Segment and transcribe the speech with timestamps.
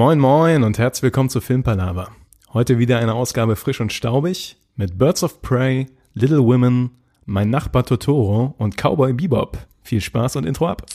[0.00, 2.08] Moin moin und herzlich willkommen zu Filmpalava.
[2.54, 6.92] Heute wieder eine Ausgabe frisch und staubig mit Birds of Prey, Little Women,
[7.26, 9.58] Mein Nachbar Totoro und Cowboy Bebop.
[9.82, 10.86] Viel Spaß und Intro ab.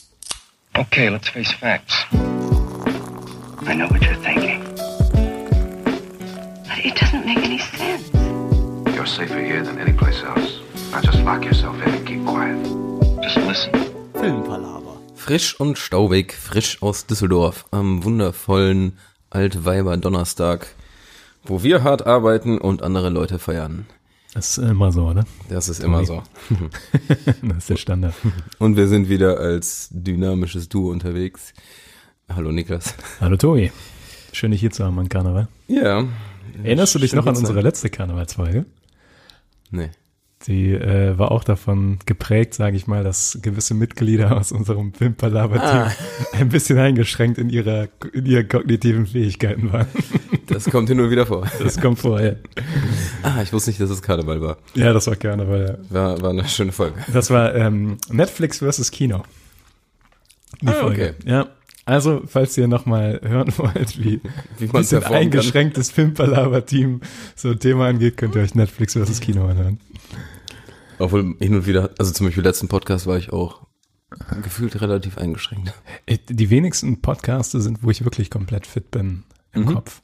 [0.73, 2.07] Okay, let's face facts.
[3.68, 4.63] I know what you're thinking.
[6.63, 8.10] But it doesn't make any sense.
[8.96, 10.63] You're safer here than any place else.
[10.92, 12.58] Now just lock yourself in and keep quiet.
[13.22, 13.85] Just listen.
[15.26, 18.99] Frisch und staubig, frisch aus Düsseldorf am wundervollen
[19.31, 20.67] Altweiber Donnerstag,
[21.43, 23.88] wo wir hart arbeiten und andere Leute feiern.
[24.35, 25.25] Das ist immer so, oder?
[25.49, 26.21] Das ist immer so.
[27.41, 28.13] Das ist der Standard.
[28.59, 31.55] Und wir sind wieder als dynamisches Duo unterwegs.
[32.30, 32.94] Hallo Niklas.
[33.19, 33.71] Hallo Tobi.
[34.31, 35.47] Schön, dich hier zu haben an Karneval.
[35.67, 36.05] Ja.
[36.63, 38.67] Erinnerst du dich noch an unsere letzte Karnevalsfolge?
[39.71, 39.89] Nee.
[40.48, 45.62] Die äh, war auch davon geprägt, sage ich mal, dass gewisse Mitglieder aus unserem Filmpalava-Team
[45.66, 45.91] Ah.
[46.34, 49.88] ein bisschen eingeschränkt in ihrer in ihren kognitiven Fähigkeiten waren.
[50.48, 51.48] Das kommt hier nur wieder vor.
[51.59, 52.38] Das kommt vorher.
[53.23, 54.58] Ah, ich wusste nicht, dass es Karneval war.
[54.75, 55.80] Ja, das war Karneval.
[55.89, 55.94] Ja.
[55.95, 57.00] War, war eine schöne Folge.
[57.12, 59.23] Das war ähm, Netflix versus Kino.
[60.62, 61.16] Die Ah, Folge.
[61.19, 61.30] okay.
[61.30, 61.47] Ja.
[61.86, 64.22] Also, falls ihr nochmal hören wollt, wie,
[64.59, 67.02] Wie man ein eingeschränktes Filmpalava-Team
[67.36, 69.80] so ein Thema angeht, könnt ihr euch Netflix versus Kino anhören.
[70.99, 73.65] Obwohl hin und wieder, also zum Beispiel letzten Podcast war ich auch
[74.43, 75.73] gefühlt relativ eingeschränkt.
[76.05, 79.23] Ich- Die wenigsten Podcaste sind, wo ich wirklich komplett fit bin
[79.53, 79.73] im Mhm.
[79.75, 80.01] Kopf.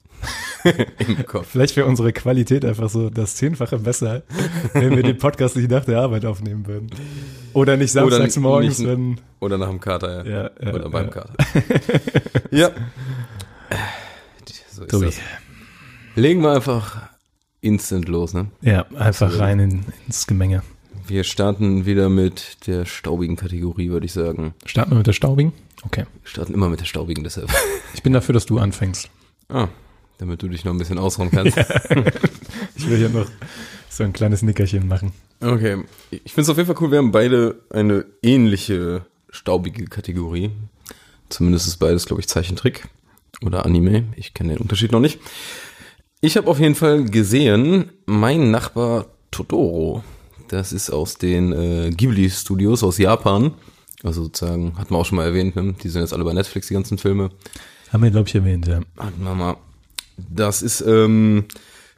[1.08, 1.47] Im Kopf.
[1.50, 4.22] Vielleicht wäre unsere Qualität einfach so das Zehnfache besser,
[4.73, 6.92] wenn wir den Podcast nicht nach der Arbeit aufnehmen würden.
[7.53, 9.19] Oder nicht Oder samstags nicht- morgens, nicht- wenn.
[9.39, 10.44] Oder nach dem Kater, ja.
[10.44, 11.12] Ja, ja, Oder beim ja.
[11.12, 11.34] Kater.
[12.52, 12.69] ja.
[14.69, 15.06] So ist Tobi.
[15.08, 15.16] das.
[16.16, 17.02] Legen wir einfach
[17.62, 18.47] instant los, ne?
[18.62, 20.62] Ja, einfach rein in, ins Gemenge.
[21.12, 24.54] Wir starten wieder mit der staubigen Kategorie, würde ich sagen.
[24.66, 25.52] Starten wir mit der Staubigen?
[25.84, 26.06] Okay.
[26.23, 27.50] Wir starten immer mit der staubigen deshalb.
[27.94, 29.09] Ich bin dafür, dass du anfängst.
[29.50, 29.68] Ah,
[30.20, 31.58] damit du dich noch ein bisschen ausruhen kannst.
[32.78, 33.26] Ich will hier noch
[33.90, 35.12] so ein kleines Nickerchen machen.
[35.42, 35.84] Okay.
[36.12, 40.52] Ich finde es auf jeden Fall cool, wir haben beide eine ähnliche staubige Kategorie.
[41.28, 42.88] Zumindest ist beides, glaube ich, Zeichentrick
[43.46, 44.06] oder Anime.
[44.16, 45.19] Ich kenne den Unterschied noch nicht.
[46.22, 50.06] Ich habe auf jeden Fall gesehen, mein Nachbar Totoro.
[50.51, 53.53] Das ist aus den äh, Ghibli Studios aus Japan.
[54.03, 55.73] Also sozusagen, hatten wir auch schon mal erwähnt, ne?
[55.81, 57.29] die sind jetzt alle bei Netflix, die ganzen Filme.
[57.94, 58.81] Haben wir, glaube ich, erwähnt, ja.
[58.97, 59.56] Hatten wir mal.
[60.17, 61.45] Das ist, ähm,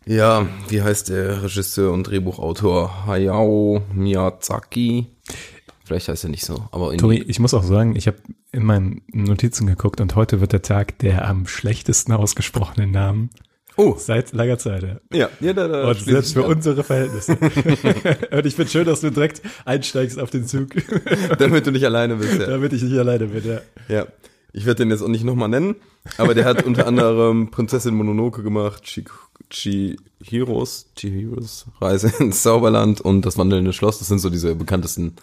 [0.05, 3.07] ja, wie heißt der Regisseur und Drehbuchautor?
[3.07, 5.07] Hayao Miyazaki.
[5.83, 8.17] Vielleicht heißt er nicht so, aber in Tori, ich muss auch sagen, ich habe
[8.51, 13.31] in meinen Notizen geguckt und heute wird der Tag der am schlechtesten ausgesprochenen Namen
[13.75, 14.84] Oh, seit langer Zeit.
[14.84, 15.17] Ja.
[15.17, 16.51] ja, ja, da, da Und selbst für an.
[16.51, 17.38] unsere Verhältnisse.
[18.31, 20.69] und ich finde schön, dass du direkt einsteigst auf den Zug,
[21.39, 22.45] Damit du nicht alleine bist, ja.
[22.47, 23.44] damit ich nicht alleine bin.
[23.45, 23.62] Ja.
[23.95, 24.07] ja.
[24.56, 25.75] Ich werde den jetzt auch nicht nochmal nennen,
[26.19, 29.06] aber der hat unter anderem Prinzessin Mononoke gemacht, Chi-
[29.50, 33.97] Chihiros, Chihiros Reise ins Zauberland und das wandelnde Schloss.
[34.00, 35.16] Das sind so diese bekanntesten,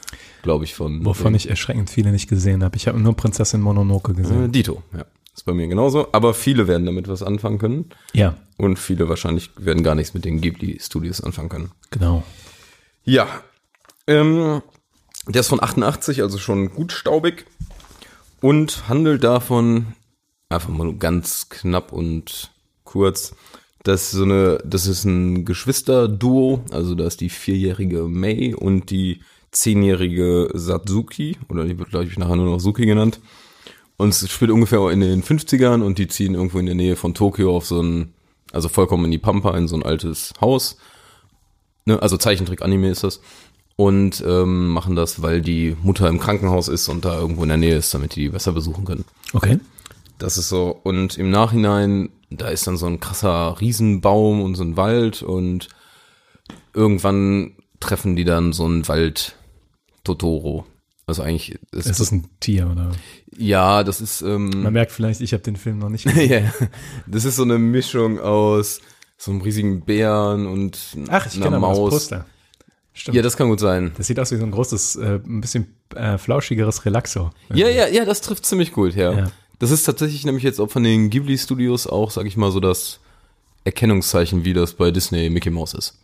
[0.43, 2.77] glaube ich, von Wovon ich erschreckend viele nicht gesehen habe.
[2.77, 4.51] Ich habe nur Prinzessin Mononoke Äh, gesehen.
[4.53, 5.05] Dito, ja.
[5.41, 6.09] Ist bei mir genauso.
[6.13, 7.89] Aber viele werden damit was anfangen können.
[8.13, 11.71] Ja, Und viele wahrscheinlich werden gar nichts mit den Ghibli-Studios anfangen können.
[11.89, 12.23] genau.
[13.05, 13.27] Ja.
[14.07, 14.61] Ähm,
[15.27, 17.47] der ist von 88, also schon gut staubig.
[18.43, 19.95] Und handelt davon,
[20.51, 22.51] einfach mal ganz knapp und
[22.85, 23.35] kurz,
[23.83, 29.23] dass so eine, das ist ein Geschwisterduo, also da ist die vierjährige Mei und die
[29.53, 33.21] zehnjährige Satsuki, oder die wird, glaube ich, nachher nur noch Suki genannt.
[34.01, 37.13] Und es spielt ungefähr in den 50ern und die ziehen irgendwo in der Nähe von
[37.13, 38.15] Tokio auf so ein,
[38.51, 40.79] also vollkommen in die Pampa, in so ein altes Haus.
[41.85, 43.21] Ne, also Zeichentrick-Anime ist das.
[43.77, 47.59] Und ähm, machen das, weil die Mutter im Krankenhaus ist und da irgendwo in der
[47.59, 49.05] Nähe ist, damit die die besser besuchen können.
[49.35, 49.61] Okay.
[50.17, 50.81] Das ist so.
[50.83, 55.69] Und im Nachhinein, da ist dann so ein krasser Riesenbaum und so ein Wald und
[56.73, 59.37] irgendwann treffen die dann so einen Wald
[60.05, 60.65] Totoro.
[61.11, 62.93] Also eigentlich ist Es ist ein Tier, oder?
[63.37, 66.31] ja, das ist ähm, Man merkt vielleicht, ich habe den Film noch nicht gesehen.
[66.31, 66.67] ja,
[67.07, 68.81] das ist so eine Mischung aus
[69.19, 70.79] so einem riesigen Bären und
[71.09, 71.91] Ach, ich einer aber das Maus.
[71.91, 72.27] Poster.
[72.93, 73.17] Stimmt.
[73.17, 73.93] Ja, das kann gut sein.
[73.97, 77.31] Das sieht aus wie so ein großes, äh, ein bisschen äh, flauschigeres Relaxo.
[77.53, 79.13] Ja, ja, ja, das trifft ziemlich gut, ja.
[79.13, 79.31] Ja.
[79.59, 82.61] Das ist tatsächlich nämlich jetzt auch von den Ghibli Studios auch, sag ich mal, so
[82.61, 83.01] das
[83.65, 85.99] Erkennungszeichen, wie das bei Disney Mickey Mouse ist.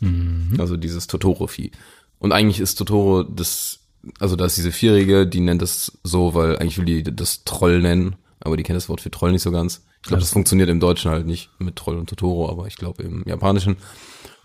[0.00, 0.56] Mhm.
[0.58, 1.70] Also dieses Totoro-Vieh.
[2.18, 3.77] Und eigentlich ist Totoro das,
[4.18, 7.80] also da ist diese Vierjährige, die nennt das so, weil eigentlich will die das Troll
[7.80, 9.84] nennen, aber die kennt das Wort für Troll nicht so ganz.
[10.02, 13.02] Ich glaube, das funktioniert im Deutschen halt nicht mit Troll und Totoro, aber ich glaube
[13.02, 13.76] im Japanischen.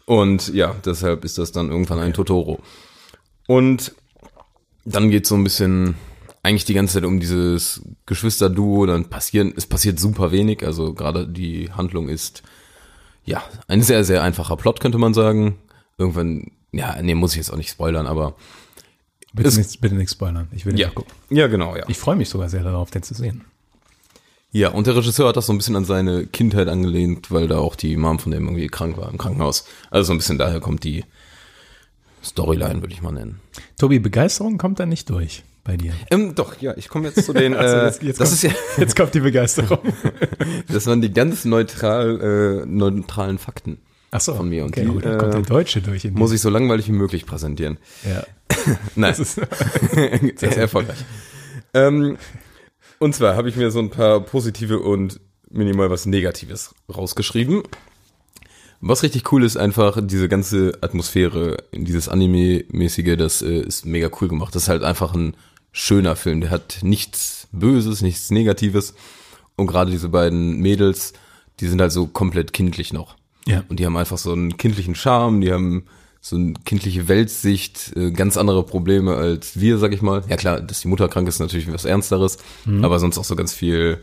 [0.06, 2.60] Und ja, deshalb ist das dann irgendwann ein Totoro.
[3.48, 3.94] Und
[4.86, 5.96] dann geht so ein bisschen
[6.42, 11.26] eigentlich die ganze Zeit um dieses Geschwisterduo, dann passieren, es passiert super wenig, also gerade
[11.28, 12.44] die Handlung ist,
[13.24, 15.58] ja, ein sehr, sehr einfacher Plot, könnte man sagen.
[15.98, 18.36] Irgendwann, ja, nee, muss ich jetzt auch nicht spoilern, aber
[19.34, 20.48] Bitte, Es- nicht, bitte nicht spoilern.
[20.52, 21.12] Ich will ja, gucken.
[21.30, 21.84] ja, genau, ja.
[21.88, 23.44] Ich freue mich sogar sehr darauf, den zu sehen.
[24.52, 27.58] Ja, und der Regisseur hat das so ein bisschen an seine Kindheit angelehnt, weil da
[27.58, 29.66] auch die Mom von dem irgendwie krank war im Krankenhaus.
[29.90, 31.04] Also so ein bisschen daher kommt die
[32.24, 33.40] Storyline, würde ich mal nennen.
[33.80, 35.94] Tobi, Begeisterung kommt da nicht durch bei dir.
[36.12, 38.44] Ähm, doch, ja, ich komme jetzt zu den, Also äh, jetzt- jetzt das kommt- ist
[38.44, 39.80] ja, Jetzt kommt die Begeisterung.
[40.68, 43.80] das waren die ganz neutral, äh, neutralen Fakten.
[44.16, 44.64] Ach so, Von mir.
[44.64, 46.04] Und okay, die, gut, dann kommt äh, der Deutsche durch.
[46.12, 47.80] Muss ich so langweilig wie möglich präsentieren.
[48.08, 48.24] Ja.
[48.96, 51.04] Nein, Das ist, sehr, sehr erfolgreich.
[51.74, 52.18] Ähm,
[53.00, 55.20] und zwar habe ich mir so ein paar positive und
[55.50, 57.64] minimal was Negatives rausgeschrieben.
[58.82, 64.28] Was richtig cool ist, einfach diese ganze Atmosphäre, dieses Anime-mäßige, das äh, ist mega cool
[64.28, 64.54] gemacht.
[64.54, 65.36] Das ist halt einfach ein
[65.72, 66.42] schöner Film.
[66.42, 68.94] Der hat nichts Böses, nichts Negatives.
[69.56, 71.14] Und gerade diese beiden Mädels,
[71.60, 73.16] die sind halt so komplett kindlich noch.
[73.48, 73.64] Ja.
[73.70, 75.86] Und die haben einfach so einen kindlichen Charme, die haben
[76.22, 80.24] so eine kindliche Weltsicht, äh, ganz andere Probleme als wir, sag ich mal.
[80.30, 82.38] Ja klar, dass die Mutter krank ist, natürlich was Ernsteres,
[82.82, 84.02] aber sonst auch so ganz viel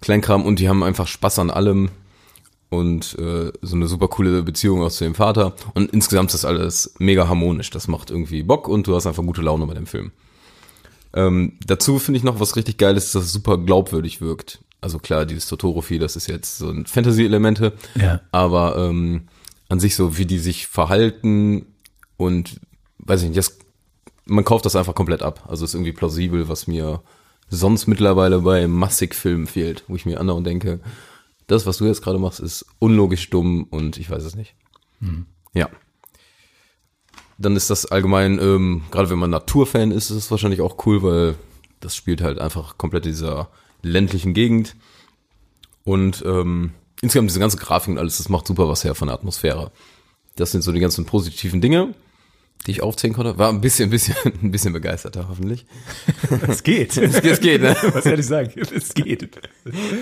[0.00, 1.90] Kleinkram und die haben einfach Spaß an allem
[2.70, 5.54] und äh, so eine super coole Beziehung auch zu dem Vater.
[5.74, 7.70] Und insgesamt ist das alles mega harmonisch.
[7.70, 10.12] Das macht irgendwie Bock und du hast einfach gute Laune bei dem Film.
[11.12, 14.60] Ähm, dazu finde ich noch was richtig geil ist, dass es super glaubwürdig wirkt.
[14.80, 18.20] Also klar, dieses Totoro-Vieh, das ist jetzt so ein Fantasy-Elemente, Ja.
[18.32, 19.28] aber ähm,
[19.68, 21.66] an sich so, wie die sich verhalten
[22.16, 22.60] und
[22.98, 23.58] weiß ich nicht, das,
[24.24, 25.44] man kauft das einfach komplett ab.
[25.48, 27.02] Also ist irgendwie plausibel, was mir
[27.48, 30.80] sonst mittlerweile bei Massigfilmen fehlt, wo ich mir andauernd denke,
[31.46, 34.54] das, was du jetzt gerade machst, ist unlogisch dumm und ich weiß es nicht.
[35.52, 35.68] Ja.
[37.38, 41.02] Dann ist das allgemein, ähm, gerade wenn man Naturfan ist, ist es wahrscheinlich auch cool,
[41.02, 41.34] weil
[41.80, 43.48] das spielt halt einfach komplett dieser
[43.82, 44.76] ländlichen Gegend.
[45.84, 46.72] Und ähm,
[47.02, 49.70] insgesamt diese ganze Grafik und alles, das macht super was her von der Atmosphäre.
[50.36, 51.94] Das sind so die ganzen positiven Dinge,
[52.66, 53.38] die ich aufzählen konnte.
[53.38, 55.66] War ein bisschen, ein bisschen, ein bisschen begeisterter hoffentlich.
[56.46, 56.96] Es geht.
[56.96, 57.74] Es geht, ne?
[57.92, 58.52] Was soll ich sagen?
[58.74, 59.28] Es geht.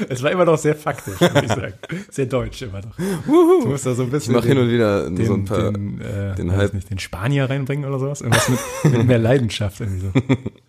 [0.09, 1.75] Es war immer noch sehr faktisch, würde ich sagen.
[2.11, 2.97] Sehr deutsch immer noch.
[3.27, 5.73] Du musst da so ein Ich bisschen mache hin und wieder den, so ein paar.
[5.73, 6.75] den, äh, den Hype.
[6.75, 8.21] nicht, den Spanier reinbringen oder sowas.
[8.21, 10.13] Irgendwas mit, mit mehr Leidenschaft irgendwie so.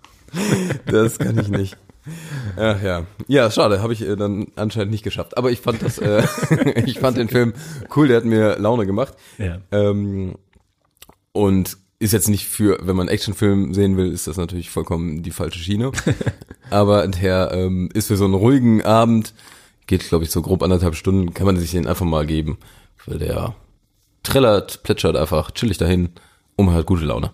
[0.86, 1.78] Das kann ich nicht.
[2.58, 3.06] Ach ja.
[3.28, 5.38] Ja, schade, habe ich äh, dann anscheinend nicht geschafft.
[5.38, 6.24] Aber ich fand das, äh,
[6.86, 7.54] ich fand den Film
[7.96, 9.14] cool, der hat mir Laune gemacht.
[9.38, 9.60] Ja.
[9.72, 10.36] Ähm,
[11.32, 15.32] und ist jetzt nicht für, wenn man Actionfilm sehen will, ist das natürlich vollkommen die
[15.32, 15.92] falsche Schiene.
[16.70, 19.34] Aber der ähm, ist für so einen ruhigen Abend,
[19.86, 22.58] geht glaube ich so grob anderthalb Stunden, kann man sich den einfach mal geben.
[23.06, 23.56] Weil der
[24.24, 26.10] trällert, plätschert einfach chillig dahin,
[26.56, 27.32] um halt gute Laune.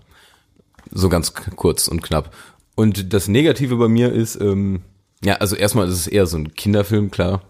[0.91, 2.33] So ganz kurz und knapp.
[2.75, 4.81] Und das Negative bei mir ist, ähm,
[5.23, 7.41] ja, also erstmal ist es eher so ein Kinderfilm, klar.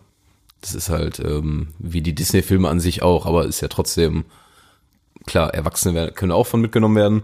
[0.61, 4.25] Das ist halt ähm, wie die Disney-Filme an sich auch, aber ist ja trotzdem,
[5.25, 7.23] klar, Erwachsene können auch von mitgenommen werden.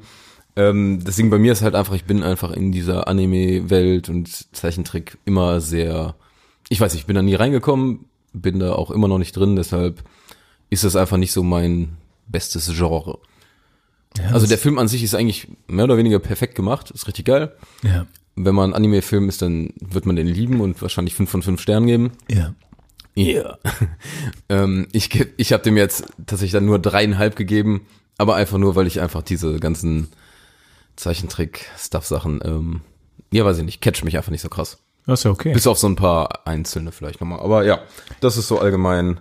[0.55, 5.17] Ähm, deswegen bei mir ist halt einfach, ich bin einfach in dieser Anime-Welt und Zeichentrick
[5.25, 6.15] immer sehr,
[6.69, 9.55] ich weiß, nicht, ich bin da nie reingekommen, bin da auch immer noch nicht drin,
[9.55, 10.03] deshalb
[10.69, 13.19] ist das einfach nicht so mein bestes Genre.
[14.17, 17.25] Ja, Also der Film an sich ist eigentlich mehr oder weniger perfekt gemacht, ist richtig
[17.25, 17.55] geil.
[17.83, 18.07] Ja.
[18.35, 21.87] Wenn man Anime-Film ist, dann wird man den lieben und wahrscheinlich fünf von fünf Sternen
[21.87, 22.11] geben.
[22.29, 22.53] Ja.
[23.13, 23.57] Ja.
[24.49, 27.85] ähm, ich ich habe dem jetzt tatsächlich dann nur dreieinhalb gegeben,
[28.17, 30.09] aber einfach nur, weil ich einfach diese ganzen
[30.95, 32.81] Zeichentrick-Stuff-Sachen, ähm,
[33.31, 34.77] ja, weiß ich nicht, catch mich einfach nicht so krass.
[35.05, 35.53] Das ist ja okay.
[35.53, 37.39] Bis auf so ein paar einzelne vielleicht nochmal.
[37.39, 37.81] Aber ja,
[38.19, 39.19] das ist so allgemein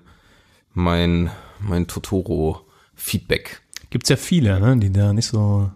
[0.75, 3.63] mein, mein Totoro-Feedback.
[3.91, 5.71] Gibt's ja viele, ne, die da nicht so,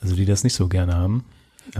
[0.00, 1.24] also die das nicht so gerne haben.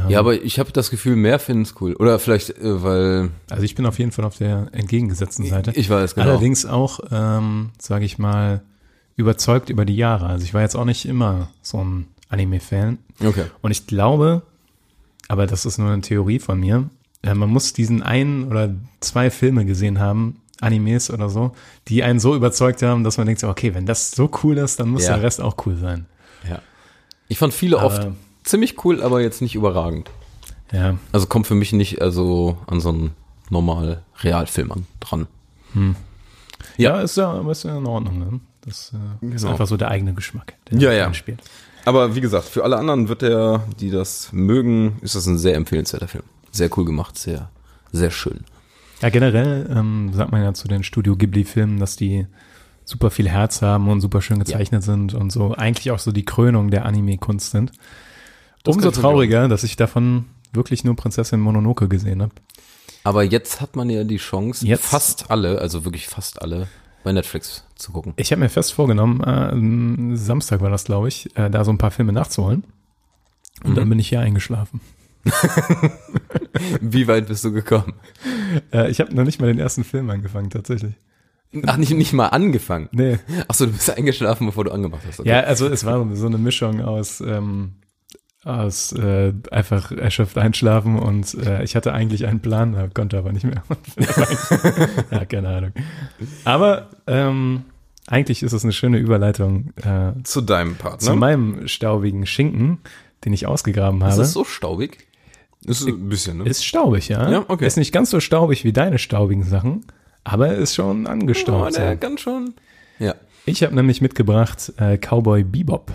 [0.08, 1.94] Ja, aber ich habe das Gefühl, mehr finden es cool.
[1.94, 5.72] Oder vielleicht, äh, weil Also ich bin auf jeden Fall auf der entgegengesetzten Seite.
[5.74, 6.30] ich weiß genau.
[6.30, 8.62] Allerdings auch, ähm, sage ich mal,
[9.16, 10.26] überzeugt über die Jahre.
[10.26, 12.98] Also ich war jetzt auch nicht immer so ein Anime-Fan.
[13.24, 13.44] Okay.
[13.60, 14.42] Und ich glaube,
[15.28, 16.88] aber das ist nur eine Theorie von mir,
[17.22, 21.52] äh, man muss diesen einen oder zwei Filme gesehen haben, Animes oder so,
[21.88, 24.88] die einen so überzeugt haben, dass man denkt, okay, wenn das so cool ist, dann
[24.88, 25.14] muss Ja.
[25.14, 26.06] der Rest auch cool sein.
[26.48, 26.60] Ja.
[27.28, 28.08] Ich fand viele Aber- oft
[28.42, 30.10] ziemlich cool, aber jetzt nicht überragend.
[30.72, 33.10] Ja, Also kommt für mich nicht also an so einen
[33.50, 35.26] normal Realfilm an, dran.
[36.76, 38.18] ja, ist ja, aber ist ja in Ordnung.
[38.18, 38.40] Ne?
[38.62, 39.52] Das äh, ist Genau.
[39.52, 41.12] einfach so der eigene Geschmack, der Ja, ja.
[41.14, 41.40] spielt.
[41.84, 45.54] Aber wie gesagt, für alle anderen wird der, die das mögen, ist das ein sehr
[45.54, 46.24] empfehlenswerter Film.
[46.50, 47.50] Sehr cool gemacht, sehr,
[47.92, 48.44] sehr schön.
[49.04, 52.26] Ja, generell ähm, sagt man ja zu den Studio Ghibli-Filmen, dass die
[52.86, 56.24] super viel Herz haben und super schön gezeichnet sind und so eigentlich auch so die
[56.24, 57.72] Krönung der Anime-Kunst sind.
[58.62, 62.32] Das Umso trauriger, dass ich davon wirklich nur Prinzessin Mononoke gesehen habe.
[63.02, 66.66] Aber jetzt hat man ja die Chance, Jetzt- fast alle, also wirklich fast alle,
[67.02, 68.14] bei Netflix zu gucken.
[68.16, 71.70] Ich habe mir fest vorgenommen, äh, am Samstag war das, glaube ich, äh, da so
[71.72, 72.64] ein paar Filme nachzuholen.
[73.62, 73.74] Und Mhm.
[73.74, 74.80] dann bin ich hier eingeschlafen.
[76.80, 77.94] Wie weit bist du gekommen?
[78.72, 80.94] Äh, ich habe noch nicht mal den ersten Film angefangen, tatsächlich.
[81.66, 82.88] Ach, nicht, nicht mal angefangen.
[82.92, 83.18] Nee.
[83.46, 85.20] Ach so, du bist eingeschlafen, bevor du angemacht hast.
[85.20, 85.28] Okay.
[85.28, 87.74] Ja, also es war so eine Mischung aus, ähm,
[88.44, 93.32] aus äh, einfach erschöpft einschlafen und äh, ich hatte eigentlich einen Plan, äh, konnte aber
[93.32, 93.62] nicht mehr.
[95.10, 95.72] ja, keine Ahnung.
[96.44, 97.64] Aber ähm,
[98.06, 101.16] eigentlich ist es eine schöne Überleitung äh, Zu deinem Part, zu ne?
[101.16, 102.78] meinem staubigen Schinken,
[103.24, 104.22] den ich ausgegraben Ist habe.
[104.22, 105.06] es so staubig?
[105.64, 106.44] Ist ein bisschen, ne?
[106.44, 107.30] Ist staubig, ja.
[107.30, 107.66] Ja, okay.
[107.66, 109.86] Ist nicht ganz so staubig wie deine staubigen Sachen,
[110.22, 111.76] aber ist schon oh, angestaubt.
[111.76, 111.98] der so.
[111.98, 112.54] kann schon.
[112.98, 113.14] Ja.
[113.46, 115.92] Ich habe nämlich mitgebracht äh, Cowboy Bebop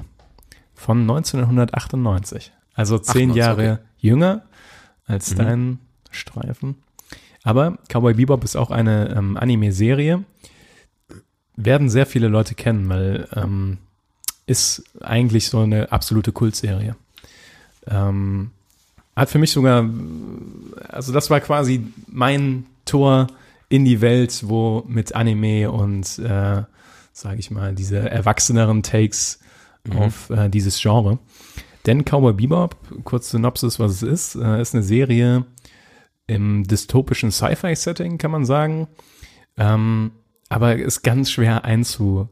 [0.75, 2.51] von 1998.
[2.73, 3.81] Also zehn 98, Jahre okay.
[3.99, 4.43] jünger
[5.05, 5.79] als dein
[6.11, 6.75] Streifen.
[7.43, 10.23] Aber Cowboy Bebop ist auch eine ähm, Anime-Serie.
[11.55, 13.79] Werden sehr viele Leute kennen, weil ähm,
[14.45, 16.95] ist eigentlich so eine absolute Kultserie.
[17.87, 18.51] Ähm,
[19.15, 19.89] hat für mich sogar,
[20.87, 23.27] also das war quasi mein Tor
[23.67, 26.63] in die Welt, wo mit Anime und, äh,
[27.11, 29.39] sage ich mal, diese erwachseneren Takes
[29.95, 31.19] auf äh, dieses Genre.
[31.85, 35.45] Denn Cowboy Bebop, kurz Synopsis, was es ist, äh, ist eine Serie
[36.27, 38.87] im dystopischen Sci-Fi-Setting, kann man sagen.
[39.57, 40.11] Ähm,
[40.49, 42.29] aber ist ganz schwer einzu,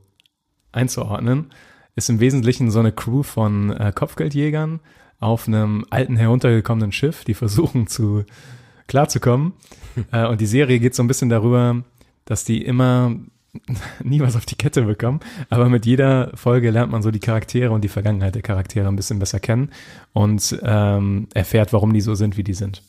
[0.72, 1.52] einzuordnen.
[1.96, 4.80] Ist im Wesentlichen so eine Crew von äh, Kopfgeldjägern
[5.20, 8.24] auf einem alten heruntergekommenen Schiff, die versuchen zu
[8.88, 9.54] klarzukommen.
[10.12, 11.84] äh, und die Serie geht so ein bisschen darüber,
[12.26, 13.16] dass die immer
[14.04, 15.20] nie was auf die Kette bekommen,
[15.50, 18.96] aber mit jeder Folge lernt man so die Charaktere und die Vergangenheit der Charaktere ein
[18.96, 19.72] bisschen besser kennen
[20.14, 22.84] und ähm, erfährt, warum die so sind, wie die sind.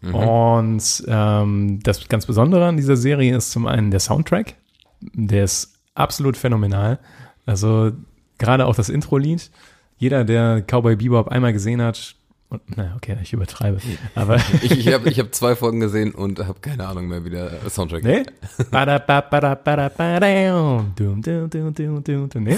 [0.00, 4.54] Und ähm, das ganz Besondere an dieser Serie ist zum einen der Soundtrack,
[5.00, 7.00] der ist absolut phänomenal.
[7.46, 7.92] Also
[8.38, 9.50] gerade auch das Intro-Lied.
[9.98, 12.14] Jeder, der Cowboy Bebop einmal gesehen hat,
[12.50, 13.78] und, naja, okay, ich übertreibe,
[14.14, 17.28] aber Ich, ich habe ich hab zwei Folgen gesehen und habe keine Ahnung mehr, wie
[17.28, 18.22] der Soundtrack Nee?
[18.70, 22.42] Bada, ba, bada, bada, bada, dum, dum, dum, dum, dum, dum.
[22.44, 22.56] Nee?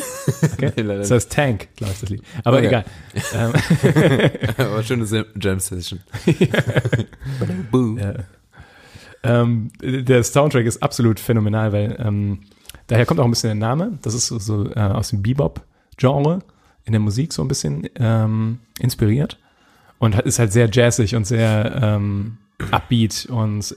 [0.53, 0.71] Okay.
[0.77, 2.23] Nee, Das heißt Tank, glaube ich, das Lied.
[2.45, 2.67] Aber Okay.
[2.69, 2.85] egal.
[3.35, 3.53] Ähm,
[4.59, 5.99] Aber schöne Jam Session.
[7.99, 8.15] Ja.
[9.25, 12.41] ähm, der Soundtrack ist absolut phänomenal, weil ähm,
[12.87, 13.99] daher kommt auch ein bisschen der Name.
[14.03, 16.41] Das ist so, so äh, aus dem Bebop-Genre
[16.91, 19.39] in der Musik so ein bisschen ähm, inspiriert
[20.01, 22.39] und ist halt sehr jazzig und sehr ähm,
[22.73, 23.75] upbeat und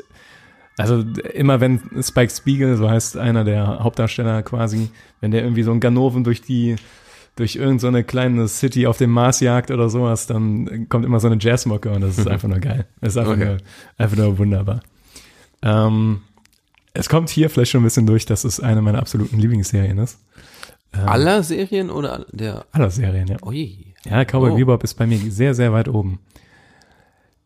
[0.79, 1.03] also
[1.36, 4.89] immer wenn Spike Spiegel, so heißt einer der Hauptdarsteller quasi,
[5.22, 6.75] wenn der irgendwie so einen Ganoven durch die
[7.36, 11.20] durch irgendeine so eine kleine City auf dem Mars jagt oder sowas, dann kommt immer
[11.20, 12.86] so eine Jazzmocke und das ist einfach nur geil.
[13.00, 13.46] Das ist einfach, Okay.
[13.46, 13.58] nur,
[14.00, 14.82] einfach nur wunderbar.
[15.62, 16.22] Ähm,
[16.96, 20.20] es kommt hier vielleicht schon ein bisschen durch, dass es eine meiner absoluten Lieblingsserien ist.
[20.93, 22.65] Ähm, Aller Serien oder der.
[22.71, 23.38] aller Serien, ja.
[23.43, 23.93] Ui.
[24.05, 24.55] Ja, Cowboy Oh.
[24.55, 26.19] Bebop ist bei mir sehr, sehr weit oben.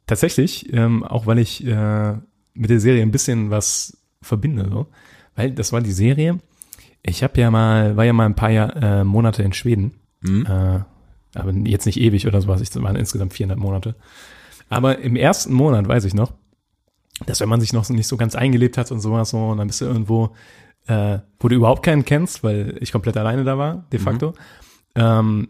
[0.06, 2.14] Tatsächlich, ähm, auch weil ich äh,
[2.54, 4.88] mit der Serie ein bisschen was verbinde, so.
[5.36, 6.40] Weil das war die Serie.
[7.04, 9.94] Ich habe ja mal, war ja mal ein paar Jahr, äh, Monate in Schweden.
[10.26, 10.80] Äh,
[11.36, 12.60] aber jetzt nicht ewig oder sowas.
[12.62, 13.96] Ich waren insgesamt 400 Monate.
[14.70, 16.34] Aber im ersten Monat weiß ich noch,
[17.26, 19.68] dass wenn man sich noch nicht so ganz eingelebt hat und sowas so, und dann
[19.68, 20.32] bist du irgendwo,
[20.88, 24.34] äh, wo du überhaupt keinen kennst, weil ich komplett alleine da war, de facto,
[24.96, 25.50] ähm,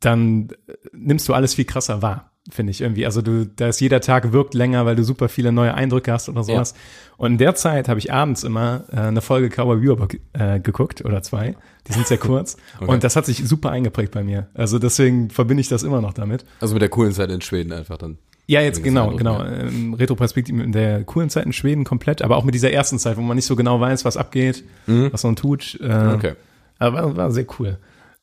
[0.00, 0.48] dann
[0.92, 3.04] nimmst du alles viel krasser wahr, finde ich irgendwie.
[3.06, 6.28] Also du, da ist jeder Tag wirkt länger, weil du super viele neue Eindrücke hast
[6.28, 6.74] oder sowas.
[7.16, 11.04] Und in der Zeit habe ich abends immer äh, eine Folge Cowboy Bebop äh, geguckt
[11.04, 11.56] oder zwei.
[11.86, 12.56] Die sind sehr kurz.
[12.80, 14.48] Und das hat sich super eingeprägt bei mir.
[14.54, 16.44] Also deswegen verbinde ich das immer noch damit.
[16.60, 18.18] Also mit der coolen Zeit in Schweden einfach dann.
[18.50, 19.40] Ja, jetzt genau, genau.
[19.42, 19.46] ja.
[19.64, 23.16] Ähm, Retroperspektive in der coolen Zeit in Schweden komplett, aber auch mit dieser ersten Zeit,
[23.18, 25.78] wo man nicht so genau weiß, was abgeht, was man tut.
[25.82, 26.14] Äh, Mhm.
[26.14, 26.32] Okay.
[26.78, 27.78] Aber war, war sehr cool.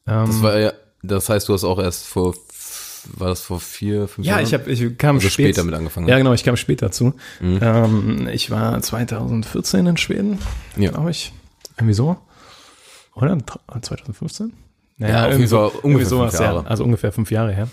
[0.07, 2.33] Ähm, Das war ja, das heißt, du hast auch erst vor,
[3.17, 4.43] war das vor vier, fünf Ja, Jahren?
[4.45, 6.07] ich habe, ich kam Also spät, später mit angefangen.
[6.07, 7.13] Ja, genau, ich kam später zu.
[7.41, 10.39] Ähm, ich war 2014 in Schweden,
[10.75, 10.89] Ja.
[10.89, 11.33] glaube ich.
[11.77, 12.17] Irgendwie so.
[13.13, 13.37] Oder?
[13.79, 14.53] 2015?
[14.97, 16.63] Naja, Ja, auf irgendwie so, ungefähr irgendwie sowas, fünf Jahre.
[16.63, 17.67] Ja, also ungefähr fünf Jahre her.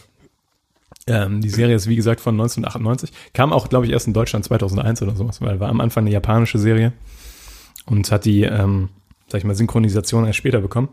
[1.06, 3.10] Ähm, die Serie ist, wie gesagt, von 1998.
[3.34, 6.10] Kam auch, glaube ich, erst in Deutschland 2001 oder sowas, weil war am Anfang eine
[6.12, 6.92] japanische Serie
[7.86, 8.88] und hat die, ähm,
[9.28, 10.88] sag ich mal, Synchronisation erst später bekommen.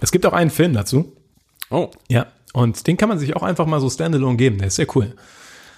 [0.00, 1.12] Es gibt auch einen Film dazu.
[1.70, 2.26] Oh, Ja.
[2.52, 4.58] Und den kann man sich auch einfach mal so standalone geben.
[4.58, 5.14] Der ist sehr cool.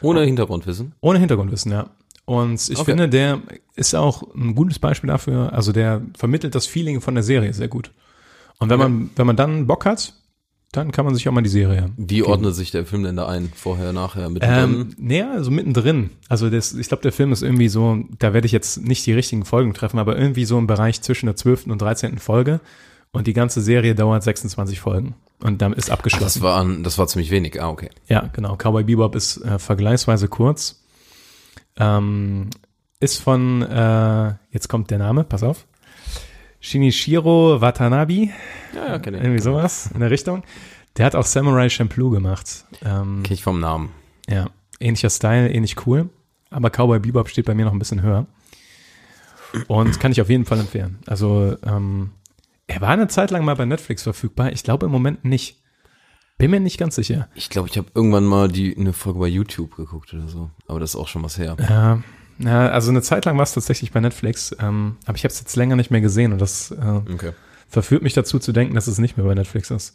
[0.03, 0.93] ohne Hintergrundwissen.
[1.01, 1.91] Ohne Hintergrundwissen, ja.
[2.25, 2.91] Und ich Okay.
[2.93, 3.41] finde, der
[3.77, 5.53] ist auch ein gutes Beispiel dafür.
[5.53, 7.91] Also der vermittelt das Feeling von der Serie sehr gut.
[8.59, 10.15] Und wenn man, wenn man dann Bock hat,
[10.73, 11.91] dann kann man sich auch mal die Serie.
[11.97, 13.53] Wie ordnet sich der Film denn da ein?
[13.55, 16.11] Vorher, nachher, mit Ähm, naja, also mittendrin.
[16.29, 19.13] Also das, ich glaube, der Film ist irgendwie so, da werde ich jetzt nicht die
[19.13, 21.67] richtigen Folgen treffen, aber irgendwie so im Bereich zwischen der 12.
[21.67, 22.19] und 13.
[22.19, 22.61] Folge.
[23.13, 25.15] Und die ganze Serie dauert 26 Folgen.
[25.41, 26.41] Und dann ist Das abgeschlossen.
[26.43, 27.61] war, das war ziemlich wenig.
[27.61, 27.91] Ah, okay.
[28.09, 28.57] Ja, genau.
[28.57, 30.83] Cowboy Bebop ist äh, vergleichsweise kurz.
[31.77, 32.49] Ähm,
[33.01, 35.67] ist von, äh, jetzt kommt der Name, pass auf.
[36.63, 38.31] Shinichiro Watanabe,
[38.75, 40.43] Ja, ja, kenne irgendwie sowas in der Richtung.
[40.97, 42.65] Der hat auch Samurai Champloo gemacht.
[42.85, 43.91] Ähm, Kenn ich vom Namen.
[44.29, 44.47] ja,
[44.81, 46.09] ähnlicher Style, ähnlich cool.
[46.51, 48.27] Aber Cowboy Bebop steht bei mir noch ein bisschen höher.
[49.69, 50.99] Und kann ich auf jeden Fall empfehlen.
[51.07, 52.13] Also, ähm,
[52.69, 54.53] er war eine Zeit lang mal bei Netflix verfügbar.
[54.53, 55.61] Ich glaube im Moment nicht.
[56.39, 57.29] Bin mir nicht ganz sicher.
[57.35, 60.51] Ich glaube, ich habe irgendwann mal die eine Folge bei YouTube geguckt oder so.
[60.69, 61.57] Aber das ist auch schon was her.
[61.69, 62.03] Ja,
[62.43, 65.41] ja, also eine Zeit lang war es tatsächlich bei Netflix, ähm, aber ich habe es
[65.41, 67.33] jetzt länger nicht mehr gesehen und das äh, Okay.
[67.69, 69.95] verführt mich dazu zu denken, dass es nicht mehr bei Netflix ist.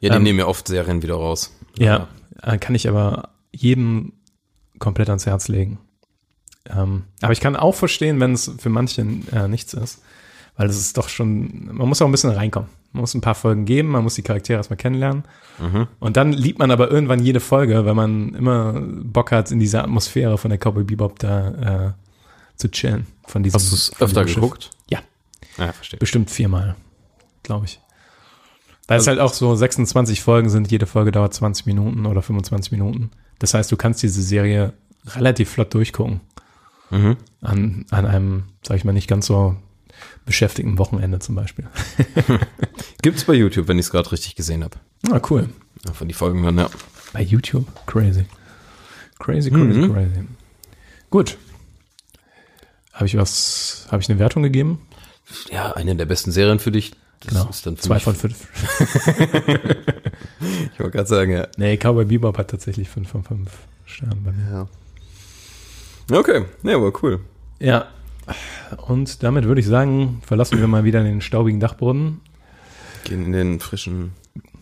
[0.00, 1.54] Ja, die Ähm, nehmen ja oft Serien wieder raus.
[1.78, 2.08] Ja,
[2.42, 4.12] äh, kann ich aber jedem
[4.78, 5.78] komplett ans Herz legen.
[6.68, 10.02] Ähm, aber ich kann auch verstehen, wenn es für manche äh, nichts ist,
[10.56, 12.68] weil es ist doch schon, man muss auch ein bisschen reinkommen.
[12.92, 15.24] Man muss ein paar Folgen geben, man muss die Charaktere erstmal kennenlernen.
[16.00, 19.84] Und dann liebt man aber irgendwann jede Folge, weil man immer Bock hat, in dieser
[19.84, 21.48] Atmosphäre von der Cowboy Bebop da
[21.88, 21.92] äh,
[22.56, 23.06] zu chillen.
[23.26, 24.70] Von diesem, Hast du es öfter geguckt?
[24.88, 25.00] Ja,
[25.56, 26.74] Ja, bestimmt viermal,
[27.42, 27.80] glaube ich.
[28.88, 32.72] Weil es halt auch so 26 Folgen sind, jede Folge dauert 20 Minuten oder 25
[32.72, 33.12] Minuten.
[33.38, 34.72] Das heißt, du kannst diese Serie
[35.06, 36.20] relativ flott durchgucken.
[36.90, 37.16] Mhm.
[37.40, 39.54] An, an einem, sag ich mal, nicht ganz so
[40.26, 41.66] beschäftigten Wochenende zum Beispiel.
[43.02, 44.76] Gibt's bei YouTube, wenn ich es gerade richtig gesehen habe.
[45.10, 45.48] Ah, cool.
[45.86, 46.68] Ja, von die Folgen dann, ja.
[47.12, 47.66] Bei YouTube?
[47.86, 48.26] Crazy.
[49.18, 49.92] Crazy, crazy, Mhm.
[49.92, 50.24] crazy.
[51.10, 51.36] Gut.
[52.92, 54.86] Habe ich was, habe ich eine Wertung gegeben?
[55.50, 56.92] Ja, eine der besten Serien für dich.
[57.20, 57.48] Das Genau.
[57.50, 58.46] ist dann Zwei von fünf.
[60.72, 61.48] Ich wollte gerade sagen, ja.
[61.56, 63.50] Nee, Cowboy Bebop hat tatsächlich fünf von fünf
[63.84, 64.50] Sternen bei mir.
[66.10, 66.16] ja.
[66.18, 67.20] Okay, ja, aber cool.
[67.58, 67.88] Ja.
[68.86, 72.20] Und damit würde ich sagen, verlassen wir mal wieder den staubigen Dachboden.
[73.04, 74.12] Gehen in den frischen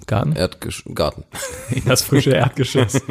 [0.07, 0.33] Garten.
[0.33, 1.25] Erdgarten.
[1.71, 3.01] In das frische Erdgeschoss.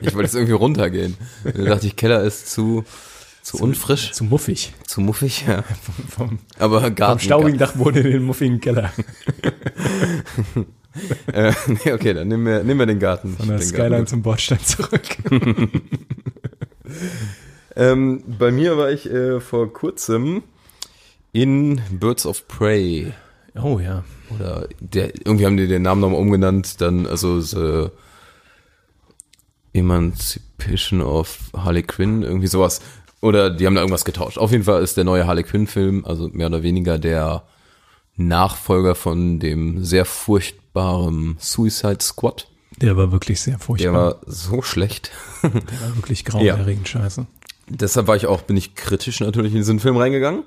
[0.00, 1.16] Ich wollte jetzt irgendwie runtergehen.
[1.44, 2.84] Da dachte ich, Keller ist zu,
[3.42, 4.72] zu unfrisch, Zu muffig.
[4.86, 5.62] zu muffig, ja.
[6.08, 7.18] Vom, Aber Garten.
[7.20, 8.92] vom staubigen Dachboden in den muffigen Keller.
[11.32, 13.36] Äh, nee, okay, dann nehmen wir, nehmen wir den Garten.
[13.36, 14.06] Von der Skyline Garten.
[14.08, 15.02] zum Bordstein zurück.
[17.78, 20.42] Ähm, bei mir war ich äh, vor kurzem
[21.32, 23.12] in Birds of Prey.
[23.54, 24.04] Oh ja.
[24.34, 27.88] Oder der, irgendwie haben die den Namen nochmal umgenannt, dann, also the
[29.72, 32.80] Emancipation of Harley Quinn, irgendwie sowas.
[33.20, 34.38] Oder die haben da irgendwas getauscht.
[34.38, 37.44] Auf jeden Fall ist der neue Harley Quinn-Film, also mehr oder weniger der
[38.16, 42.48] Nachfolger von dem sehr furchtbaren Suicide Squad.
[42.80, 43.92] Der war wirklich sehr Der furchtbar.
[43.92, 45.10] war so schlecht.
[45.42, 47.26] Der war wirklich grauenerregend scheiße.
[47.68, 50.44] Deshalb war ich auch, bin ich kritisch natürlich in diesen Film reingegangen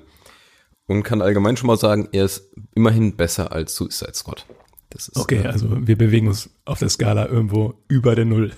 [0.86, 4.46] und kann allgemein schon mal sagen, er ist immerhin besser als Suicide Squad.
[4.90, 8.52] Das ist Okay, äh, also wir bewegen uns auf der Skala irgendwo über der Null.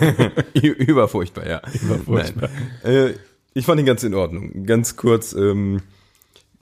[0.54, 1.60] überfurchtbar, ja.
[1.82, 2.48] Überfurchtbar.
[2.84, 3.14] Äh,
[3.54, 4.64] ich fand ihn ganz in Ordnung.
[4.64, 5.82] Ganz kurz ähm,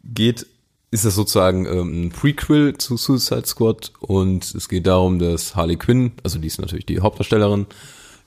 [0.03, 0.47] geht,
[0.91, 5.77] ist das sozusagen ähm, ein Prequel zu Suicide Squad und es geht darum, dass Harley
[5.77, 7.67] Quinn, also die ist natürlich die Hauptdarstellerin,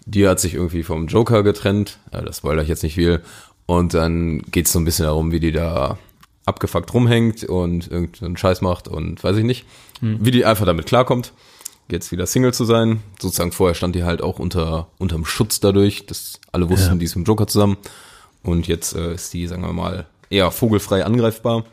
[0.06, 3.22] die hat sich irgendwie vom Joker getrennt, äh, das spoilere ich jetzt nicht viel,
[3.66, 5.98] und dann geht es so ein bisschen darum, wie die da
[6.46, 9.66] abgefuckt rumhängt und irgendeinen Scheiß macht und weiß ich nicht,
[10.02, 11.34] wie die einfach damit klarkommt,
[11.92, 13.04] jetzt wieder Single zu sein.
[13.20, 16.96] Sozusagen vorher stand die halt auch unter unterm Schutz dadurch, dass alle wussten, Ja.
[16.96, 17.78] die ist mit dem Joker zusammen.
[18.42, 21.66] Und jetzt äh, ist die, sagen wir mal, eher vogelfrei angreifbar.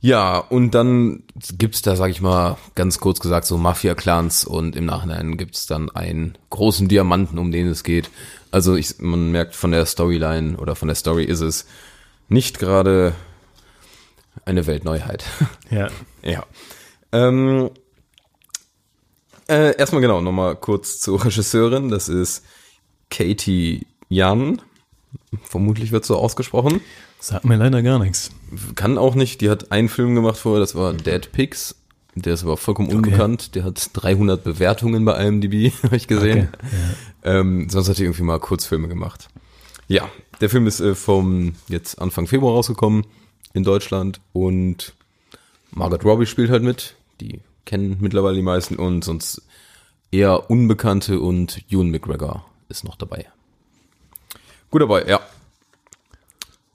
[0.00, 1.24] Ja, und dann
[1.58, 5.90] gibt's da, sag ich mal, ganz kurz gesagt, so Mafia-Clans und im Nachhinein gibt's dann
[5.90, 8.10] einen großen Diamanten, um den es geht.
[8.52, 11.66] Also ich, man merkt von der Storyline oder von der Story ist es
[12.28, 13.14] nicht gerade
[14.44, 15.24] eine Weltneuheit.
[15.70, 15.88] Ja.
[16.22, 16.46] Ja.
[17.12, 17.68] Ähm,
[19.48, 21.90] äh, erstmal genau, nochmal kurz zur Regisseurin.
[21.90, 22.42] Das ist
[23.10, 24.62] Katie Jan.
[25.42, 26.80] Vermutlich wird so ausgesprochen.
[27.20, 28.30] Sagt mir leider gar nichts.
[28.74, 29.40] Kann auch nicht.
[29.40, 31.74] Die hat einen Film gemacht vorher, das war Dead Pigs.
[32.14, 33.54] Der ist aber vollkommen unbekannt.
[33.54, 36.48] Der hat 300 Bewertungen bei IMDb, habe ich gesehen.
[36.52, 37.38] Okay.
[37.38, 39.28] Ähm, sonst hat die irgendwie mal Kurzfilme gemacht.
[39.88, 40.08] Ja,
[40.40, 43.06] der Film ist äh, vom jetzt Anfang Februar rausgekommen
[43.54, 44.94] in Deutschland und
[45.70, 46.94] Margaret Robbie spielt halt mit.
[47.20, 49.42] Die kennen mittlerweile die meisten und sonst
[50.10, 53.26] eher Unbekannte und Ewan McGregor ist noch dabei.
[54.70, 55.20] Gut dabei, ja.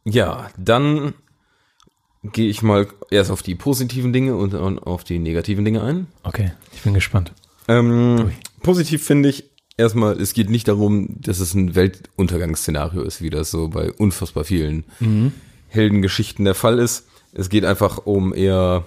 [0.06, 1.14] Ja, dann
[2.24, 6.08] gehe ich mal erst auf die positiven Dinge und, und auf die negativen Dinge ein.
[6.24, 7.34] Okay, ich bin gespannt.
[7.68, 9.46] Ähm, positiv finde ich
[9.78, 14.44] erstmal, es geht nicht darum, dass es ein Weltuntergangsszenario ist, wie das so bei unfassbar
[14.44, 14.86] vielen
[15.68, 17.08] Heldengeschichten der Fall ist.
[17.34, 18.86] Es geht einfach um eher,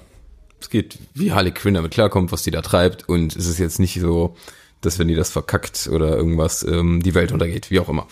[0.61, 3.81] es geht, wie Harley Quinn damit klarkommt, was die da treibt und es ist jetzt
[3.81, 4.37] nicht so,
[4.81, 8.07] dass wenn die das verkackt oder irgendwas, ähm, die Welt untergeht, wie auch immer.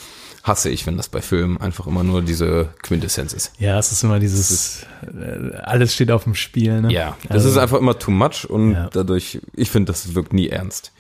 [0.45, 3.53] Hasse ich, wenn das bei Filmen einfach immer nur diese Quintessenz ist.
[3.59, 6.93] Ja, es ist immer dieses, äh, alles steht auf dem Spiel, ne?
[6.93, 8.91] Ja, das Also, ist einfach immer too much und Ja.
[8.93, 10.93] dadurch, ich finde, das wirkt nie ernst.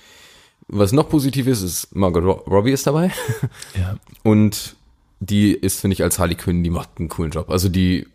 [0.66, 3.12] Was noch positiv ist, ist Margot Ro- Robbie ist dabei
[3.78, 4.76] Ja, und
[5.20, 7.50] die ist, finde ich, als Harley Quinn, die macht einen coolen Job.
[7.50, 8.06] Also die,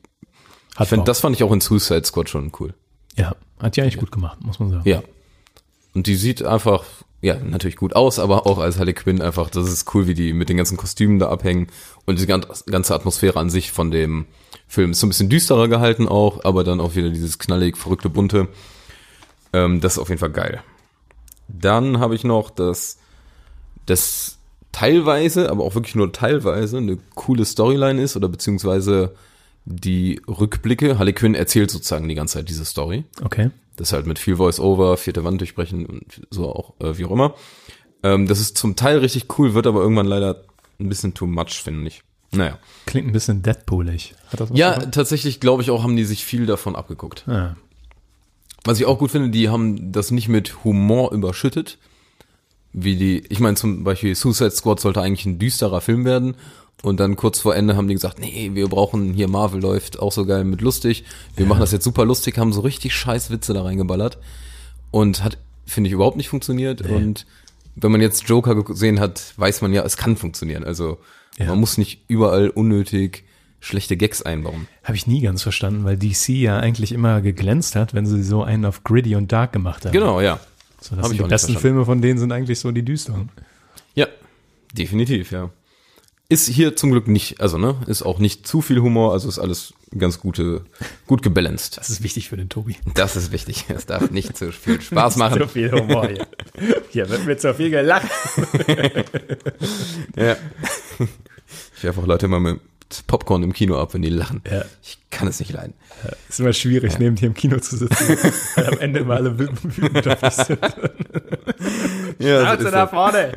[0.75, 1.05] hat ich Bock.
[1.05, 2.73] das fand ich auch in Suicide Squad schon cool.
[3.15, 4.89] Ja, hat die eigentlich gut gemacht, muss man sagen.
[4.89, 5.03] Ja.
[5.93, 6.83] Und die sieht einfach,
[7.21, 10.31] ja, natürlich gut aus, aber auch als Harley Quinn einfach, das ist cool, wie die
[10.33, 11.67] mit den ganzen Kostümen da abhängen
[12.05, 14.25] und die ganz- ganze Atmosphäre an sich von dem
[14.67, 18.09] Film ist so ein bisschen düsterer gehalten auch, aber dann auch wieder dieses knallig, verrückte,
[18.09, 18.47] bunte.
[19.51, 20.61] Ähm, das ist auf jeden Fall geil.
[21.47, 22.99] Dann habe ich noch das,
[23.85, 24.37] das
[24.71, 29.15] teilweise, aber auch wirklich nur teilweise eine coole Storyline ist oder beziehungsweise
[29.65, 30.99] die Rückblicke.
[30.99, 33.03] Harley Quinn erzählt sozusagen die ganze Zeit diese Story.
[33.23, 33.49] Okay.
[33.79, 37.33] Das halt mit viel Voice-Over, vierte Wand durchbrechen und so auch, äh, wie auch immer.
[38.03, 40.43] Ähm, das ist zum Teil richtig cool, wird aber irgendwann leider
[40.79, 42.03] ein bisschen too much, finde ich.
[42.31, 42.59] Naja.
[42.85, 44.15] Klingt ein bisschen Deadpoolig.
[44.31, 44.91] Hat das was Ja, davon?
[44.91, 47.25] tatsächlich glaube ich auch, haben die sich viel davon abgeguckt.
[47.27, 47.55] Ah,
[48.65, 51.77] Was ich auch gut finde, die haben das nicht mit Humor überschüttet.
[52.73, 56.35] Wie die, ich meine zum Beispiel Suicide Squad sollte eigentlich ein düsterer Film werden.
[56.81, 60.13] Und dann kurz vor Ende haben die gesagt, nee, wir brauchen hier Marvel läuft auch
[60.13, 61.03] so geil mit lustig.
[61.35, 64.17] Wir machen das jetzt super lustig, haben so richtig scheiß Witze da reingeballert.
[64.91, 66.81] Und hat, finde ich, überhaupt nicht funktioniert.
[66.81, 67.25] Und
[67.75, 70.63] wenn man jetzt Joker gesehen hat, weiß man ja, es kann funktionieren.
[70.63, 70.99] Also
[71.37, 71.47] Ja.
[71.47, 73.23] man muss nicht überall unnötig
[73.59, 74.67] schlechte Gags einbauen.
[74.85, 78.41] Habe ich nie ganz verstanden, weil DC ja eigentlich immer geglänzt hat, wenn sie so
[78.43, 79.91] einen auf Gritty und Dark gemacht haben.
[79.91, 80.39] Genau, ja.
[80.81, 81.57] So, dass Hab ich die besten.
[81.57, 83.29] Filme von denen sind eigentlich so die düsteren.
[83.95, 84.07] Ja,
[84.73, 85.49] definitiv, ja.
[86.31, 89.39] Ist hier zum Glück nicht, also ne, ist auch nicht zu viel Humor, also ist
[89.39, 90.63] alles ganz gute,
[91.07, 91.77] gut gebalanced.
[91.77, 92.77] Das ist wichtig für den Tobi.
[92.93, 93.65] Das ist wichtig.
[93.69, 95.39] Es darf nicht zu viel Spaß machen.
[95.39, 96.27] So viel Humor hier.
[96.91, 98.07] Hier wird mit so viel gelacht.
[100.15, 100.35] Ja.
[101.75, 102.59] Ich werfe auch Leute immer mit
[103.07, 104.41] Popcorn im Kino ab, wenn die lachen.
[104.49, 104.65] Ja.
[104.83, 105.73] Ich kann es nicht leiden.
[106.27, 108.17] Ist immer schwierig, neben dir im Kino zu sitzen,
[108.55, 110.59] weil am Ende immer alle wütend auf dich sind.
[112.19, 113.31] Ja, Also da vorne.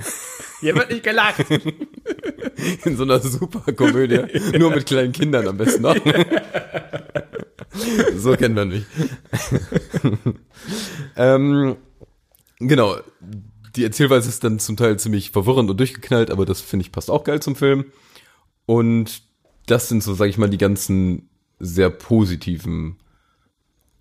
[0.63, 1.45] Hier wird nicht gelacht.
[2.85, 4.23] in so einer super Komödie.
[4.57, 5.97] Nur mit kleinen Kindern am besten noch.
[8.17, 8.85] so kennt man mich.
[11.17, 11.77] ähm,
[12.61, 12.97] genau.
[13.75, 17.11] Die Erzählweise ist dann zum Teil ziemlich verwirrend und durchgeknallt, aber das finde ich passt
[17.11, 17.87] auch geil zum Film.
[18.65, 19.23] Und
[19.67, 23.01] das sind so, sag ich mal, die ganzen sehr positiven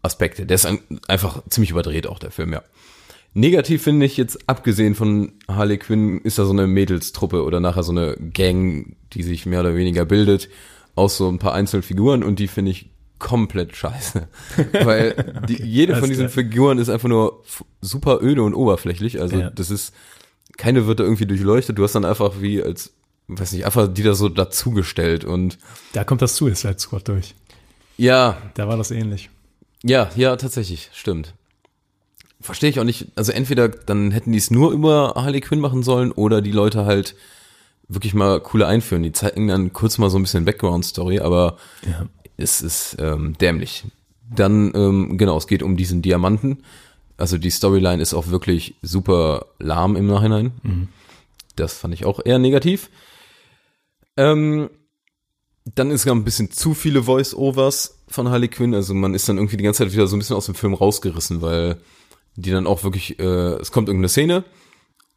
[0.03, 0.45] Aspekte.
[0.45, 2.61] Der ist ein, einfach ziemlich überdreht auch, der Film, ja.
[3.33, 7.83] Negativ finde ich jetzt, abgesehen von Harley Quinn, ist da so eine Mädelstruppe oder nachher
[7.83, 10.49] so eine Gang, die sich mehr oder weniger bildet,
[10.95, 12.89] aus so ein paar Einzelfiguren und die finde ich
[13.19, 14.27] komplett scheiße.
[14.83, 16.43] Weil die, jede von diesen klar.
[16.43, 17.43] Figuren ist einfach nur
[17.79, 19.21] super öde und oberflächlich.
[19.21, 19.49] Also Ja.
[19.49, 19.93] das ist,
[20.57, 21.77] keine wird da irgendwie durchleuchtet.
[21.77, 22.91] Du hast dann einfach wie als,
[23.27, 25.57] weiß nicht, einfach die da so dazugestellt und
[25.93, 27.35] Da kommt das Suicide Squad durch.
[27.95, 29.29] ja, Da war das ähnlich.
[29.83, 31.33] Ja, ja, tatsächlich, stimmt.
[32.41, 33.07] Verstehe ich auch nicht.
[33.15, 36.85] Also entweder dann hätten die es nur über Harley Quinn machen sollen oder die Leute
[36.85, 37.15] halt
[37.87, 39.03] wirklich mal coole einführen.
[39.03, 42.05] Die zeigen dann kurz mal so ein bisschen Background-Story, aber Ja.
[42.37, 43.83] es ist ähm, dämlich.
[44.33, 46.63] Dann, ähm, genau, es geht um diesen Diamanten.
[47.17, 50.87] Also die Storyline ist auch wirklich super lahm im Nachhinein.
[51.55, 52.89] Das fand ich auch eher negativ.
[54.17, 54.69] Ähm,
[55.75, 58.73] dann ist ja ein bisschen zu viele Voice-Overs von Harley Quinn.
[58.73, 60.73] Also man ist dann irgendwie die ganze Zeit wieder so ein bisschen aus dem Film
[60.73, 61.77] rausgerissen, weil
[62.35, 64.43] die dann auch wirklich, äh, es kommt irgendeine Szene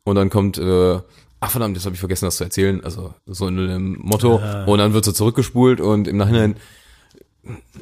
[0.04, 0.98] und dann kommt, äh,
[1.40, 2.82] ach verdammt, jetzt habe ich vergessen, das zu erzählen.
[2.84, 4.40] Also so in dem Motto.
[4.66, 6.56] Und dann wird so zurückgespult und im Nachhinein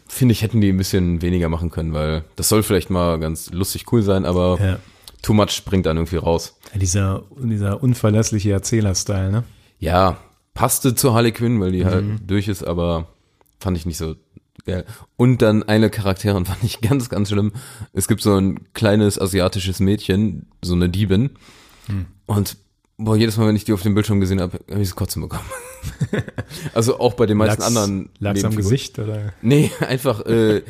[0.08, 3.50] finde ich, hätten die ein bisschen weniger machen können, weil das soll vielleicht mal ganz
[3.52, 4.78] lustig cool sein, aber Ja.
[5.22, 6.56] too much bringt dann irgendwie raus.
[6.72, 9.44] Ja, dieser, dieser unverlässliche Erzähler-Style, ne?
[9.78, 10.16] Ja,
[10.54, 13.06] passte zu Harley Quinn, weil die halt durch ist, aber
[13.60, 14.16] fand ich nicht so
[14.64, 14.84] geil.
[15.16, 17.52] Und dann eine Charakterin fand ich ganz, ganz schlimm.
[17.92, 21.30] Es gibt so ein kleines asiatisches Mädchen, so eine Diebin.
[22.26, 22.56] Und
[22.96, 25.22] boah, jedes Mal, wenn ich die auf dem Bildschirm gesehen habe, habe ich so Kotzen
[25.22, 25.44] bekommen.
[26.74, 28.10] also auch bei den meisten Lag's- anderen.
[28.18, 28.54] Lag's am.
[28.56, 29.32] Gesicht oder?
[29.42, 30.62] Nee, einfach äh,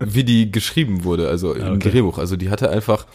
[0.00, 1.90] wie die geschrieben wurde, also im okay.
[1.90, 2.18] Drehbuch.
[2.18, 3.06] Also die hatte einfach,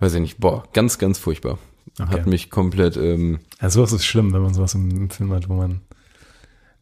[0.00, 1.58] weiß ich nicht, boah, ganz, ganz furchtbar.
[1.98, 2.10] Okay.
[2.12, 5.54] Hat mich komplett, ähm, Also sowas ist schlimm, wenn man sowas im Film hat, wo
[5.54, 5.80] man,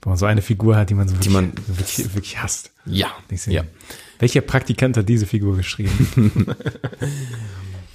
[0.05, 2.71] Wo man so eine Figur hat, die man so wirklich, man- wirklich, wirklich hasst.
[2.87, 3.09] Ja.
[3.47, 3.65] Ja.
[4.21, 6.55] Welcher Praktikant hat diese Figur geschrieben?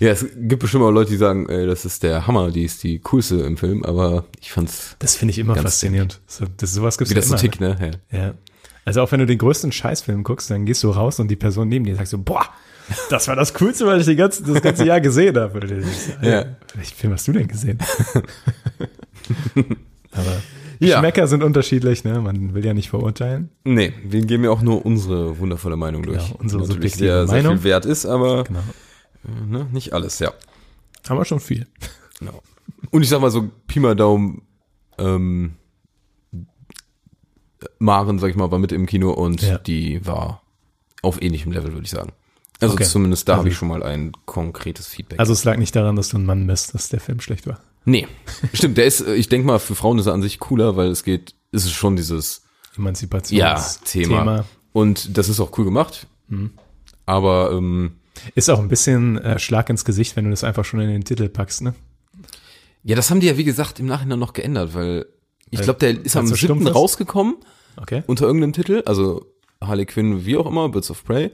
[0.01, 2.83] Ja, es gibt bestimmt auch Leute, die sagen, ey, das ist der Hammer, die ist
[2.83, 6.21] die coolste im Film, aber ich fand's, Das finde ich immer faszinierend.
[6.25, 7.41] So, das, sowas gibt's wie ja das so immer.
[7.41, 7.99] tickt, ne?
[8.09, 8.17] Ja.
[8.17, 8.33] Ja.
[8.85, 11.67] Also auch wenn du den größten Scheißfilm guckst, dann gehst du raus und die Person
[11.67, 12.45] neben dir sagt so, boah,
[13.09, 15.59] das war das Coolste, was ich die ganze, das ganze Jahr gesehen habe.
[16.21, 16.45] Ja.
[16.75, 17.79] Welchen Film hast du denn gesehen?
[20.13, 20.41] Aber
[20.79, 20.95] Ja.
[21.01, 22.21] Geschmäcker sind unterschiedlich, ne?
[22.21, 23.49] Man will ja nicht verurteilen.
[23.65, 26.25] Nee, wir geben ja auch nur unsere wundervolle Meinung durch.
[26.27, 27.55] Genau, unsere natürlich subjektive sehr, sehr Meinung.
[27.57, 28.59] viel wert ist, aber Genau.
[29.27, 30.31] äh, ne, nicht alles, ja.
[31.09, 31.67] Haben wir schon viel.
[32.19, 32.41] Genau.
[32.91, 34.41] Und ich sag mal so, Pi mal Daumen,
[34.97, 35.55] ähm,
[37.79, 39.57] Maren, sag ich mal, war mit im Kino und Ja.
[39.57, 40.43] die war
[41.01, 42.11] auf ähnlichem Level, würde ich sagen.
[42.61, 42.83] Also Okay.
[42.85, 45.19] zumindest da Also- habe ich schon mal ein konkretes Feedback.
[45.19, 47.59] Also es lag nicht daran, dass du ein Mann bist, dass der Film schlecht war.
[47.85, 48.07] Nee,
[48.53, 51.03] stimmt, der ist, ich denke mal, für Frauen ist er an sich cooler, weil es
[51.03, 52.43] geht, ist es schon dieses
[52.77, 54.15] Emanzipationsthema.
[54.15, 54.45] Ja, Thema.
[54.71, 56.07] Und das ist auch cool gemacht.
[56.27, 56.51] Mhm.
[57.05, 57.93] Aber ähm,
[58.35, 61.03] Ist auch ein bisschen äh, Schlag ins Gesicht, wenn du das einfach schon in den
[61.03, 61.73] Titel packst, ne?
[62.83, 65.05] ja, das haben die ja, wie gesagt, im Nachhinein noch geändert, weil
[65.51, 66.67] ich glaube, der ist am weil's so stumpf 7.
[66.67, 66.75] ist?
[66.75, 67.37] rausgekommen
[67.77, 68.03] Okay.
[68.07, 69.25] unter irgendeinem Titel, also
[69.61, 71.31] Harley Quinn, wie auch immer, Birds of Prey.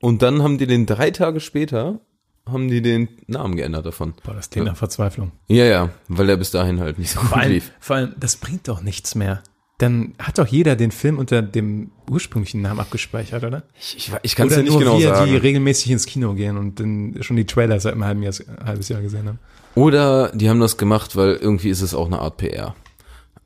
[0.00, 2.00] Und dann haben die den drei Tage später,
[2.46, 4.14] haben die den Namen geändert davon.
[4.22, 5.32] Boah, das klingt nach Verzweiflung.
[5.48, 7.72] Ja, ja, weil der bis dahin halt nicht so Vor gut allem, lief.
[7.80, 9.42] vor allem, das bringt doch nichts mehr.
[9.78, 13.64] Dann hat doch jeder den Film unter dem ursprünglichen Namen abgespeichert, oder?
[13.78, 15.30] Ich, ich, ich kann es ja nicht nur genau wir, sagen.
[15.30, 18.88] die regelmäßig ins Kino gehen und dann schon die Trailer seit einem halben Jahr, halbes
[18.88, 19.38] Jahr gesehen haben.
[19.74, 22.76] Oder die haben das gemacht, weil irgendwie ist es auch eine Art PR.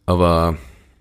[0.04, 0.58] Aber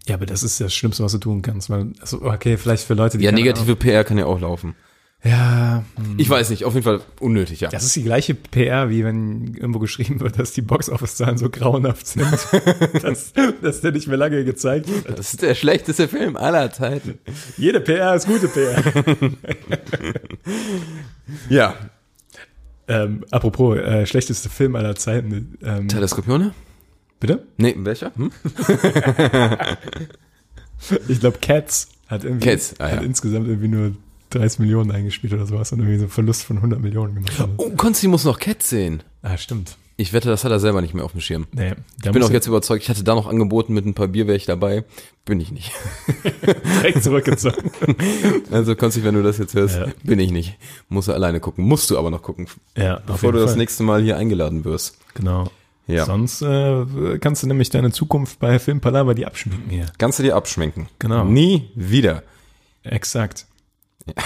[0.07, 1.69] Ja, aber das ist das Schlimmste, was du tun kannst.
[1.69, 4.75] Weil, also, okay, vielleicht für Leute, die ja, negative PR kann ja auch laufen.
[5.23, 6.15] Ja, hm.
[6.17, 7.69] Ich weiß nicht, auf jeden Fall unnötig, ja.
[7.69, 12.06] das ist die gleiche PR, wie wenn irgendwo geschrieben wird, dass die Box-Office-Zahlen so grauenhaft
[12.06, 12.32] sind,
[13.01, 15.17] dass, dass der nicht mehr lange gezeigt wird.
[15.17, 17.17] Das ist der schlechteste Film aller Zeiten.
[17.58, 18.84] Jede PR ist gute PR.
[21.49, 21.75] Ja.
[22.88, 25.58] ähm, apropos, äh, schlechteste Film aller Zeiten.
[25.62, 26.53] Ähm, Skorpione?
[27.19, 27.45] bitte?
[27.58, 28.12] Nee, welcher?
[28.15, 28.32] Hm?
[31.08, 32.95] Ich glaube, Cats hat irgendwie Cats, ah, ja.
[32.97, 33.95] hat insgesamt irgendwie nur
[34.32, 37.50] 30 Millionen eingespielt oder sowas und irgendwie so einen Verlust von 100 Millionen gemacht.
[37.58, 39.04] Oh, Konsti muss noch Cat sehen.
[39.22, 39.78] Ah, stimmt.
[40.00, 41.48] Ich wette, das hat er selber nicht mehr auf dem Schirm.
[41.52, 41.74] Nee,
[42.06, 44.38] Ich bin auch jetzt überzeugt, ich hatte da noch angeboten mit ein paar Bier wäre
[44.38, 44.84] ich dabei.
[45.26, 45.72] Bin ich nicht.
[46.82, 47.72] direkt zurückgezogen.
[48.52, 49.88] Also Konsti, wenn du das jetzt hörst, Ja.
[50.04, 50.56] bin ich nicht.
[50.88, 51.66] Muss er alleine gucken.
[51.66, 53.58] Musst du aber noch gucken, ja, bevor du das Fall.
[53.58, 54.98] nächste Mal hier eingeladen wirst.
[55.16, 55.50] Genau.
[55.88, 56.06] Ja.
[56.06, 59.88] Sonst äh, kannst du nämlich deine Zukunft bei Filmpalava die abschminken hier.
[59.98, 60.88] Kannst du dir abschminken.
[61.00, 61.24] Genau.
[61.26, 62.24] Nie wieder.
[62.84, 63.48] Exakt.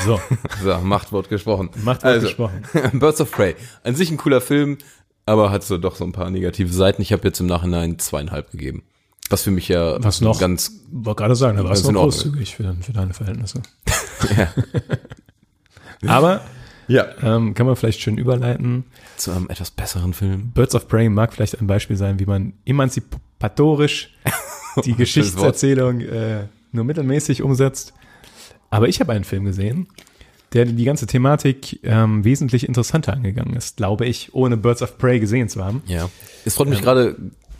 [0.05, 0.19] So,
[0.63, 1.69] So, Machtwort gesprochen.
[1.83, 2.63] Machtwort also, gesprochen.
[2.99, 3.55] Birds of Prey.
[3.83, 4.77] An sich ein cooler Film,
[5.25, 7.01] aber hat so doch so ein paar negative Seiten.
[7.01, 8.83] Ich habe jetzt im Nachhinein zweieinhalb gegeben.
[9.29, 10.39] Was für mich ja Was noch?
[10.39, 13.61] ganz wollte gerade sagen, da warst du noch großzügig für, für deine Verhältnisse.
[16.05, 16.41] Aber
[16.87, 17.05] ja.
[17.23, 18.83] ähm, kann man vielleicht schön überleiten.
[19.15, 20.51] zu einem etwas besseren Film.
[20.51, 24.13] Birds of Prey mag vielleicht ein Beispiel sein, wie man emanzipatorisch
[24.85, 27.93] die Geschichtserzählung äh, nur mittelmäßig umsetzt.
[28.71, 29.87] Aber ich habe einen Film gesehen,
[30.53, 35.19] der die ganze Thematik ähm, wesentlich interessanter angegangen ist, glaube ich, ohne Birds of Prey
[35.19, 35.83] gesehen zu haben.
[35.85, 36.09] Ja.
[36.43, 37.15] Es freut mich gerade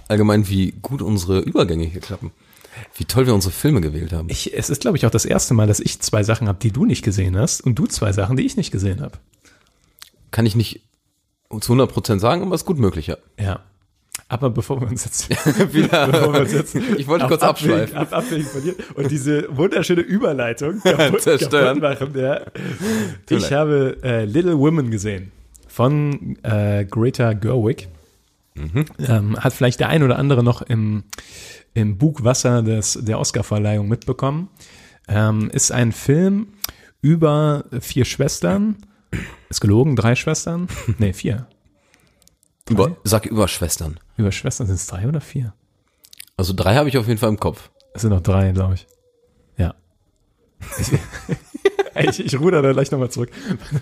[0.07, 2.31] allgemein, wie gut unsere Übergänge hier klappen.
[2.95, 4.29] Wie toll wir unsere Filme gewählt haben.
[4.29, 6.71] Ich, es ist, glaube ich, auch das erste Mal, dass ich zwei Sachen habe, die
[6.71, 9.19] du nicht gesehen hast und du zwei Sachen, die ich nicht gesehen habe.
[10.31, 10.81] Kann ich nicht
[11.59, 13.17] zu 100% sagen, aber ist gut möglich, ja.
[13.37, 13.59] Ja.
[14.31, 15.29] Aber bevor wir uns jetzt
[15.73, 16.07] Wieder.
[16.07, 17.97] bevor wir uns jetzt Ich wollte kurz abschweifen.
[17.97, 22.13] Ab, abwägen von dir und diese wunderschöne Überleitung kaputt, kaputt machen.
[22.15, 22.41] Ja.
[23.29, 25.33] Ich habe äh, Little Women gesehen
[25.67, 27.89] von äh, Greta Gerwig.
[28.53, 28.85] Mhm.
[28.99, 31.03] Ähm, hat vielleicht der ein oder andere noch im,
[31.73, 34.47] im Bugwasser des, der Oscarverleihung mitbekommen.
[35.09, 36.47] Ähm, ist ein Film
[37.01, 38.77] über vier Schwestern.
[39.49, 40.69] Ist gelogen, drei Schwestern?
[40.99, 41.47] Nee, vier.
[42.69, 43.99] Über, sag über Schwestern.
[44.21, 45.53] Über Schwestern sind es drei oder vier?
[46.37, 47.71] Also drei habe ich auf jeden Fall im Kopf.
[47.95, 48.85] Es sind noch drei, glaube ich.
[49.57, 49.73] Ja.
[51.93, 53.29] Ich, ich, ruder da gleich nochmal zurück.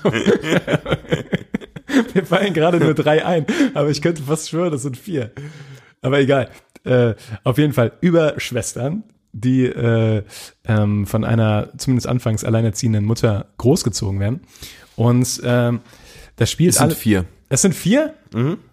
[2.15, 5.32] Mir fallen gerade nur drei ein, aber ich könnte fast schwören, das sind vier.
[6.02, 6.49] Aber egal.
[6.84, 10.23] Äh, auf jeden Fall über Schwestern, die äh,
[10.65, 14.41] ähm, von einer zumindest anfangs alleinerziehenden Mutter großgezogen werden.
[14.95, 15.82] Und ähm,
[16.36, 16.95] das spielt Es sind alle.
[16.95, 17.25] vier.
[17.47, 18.15] Es sind vier?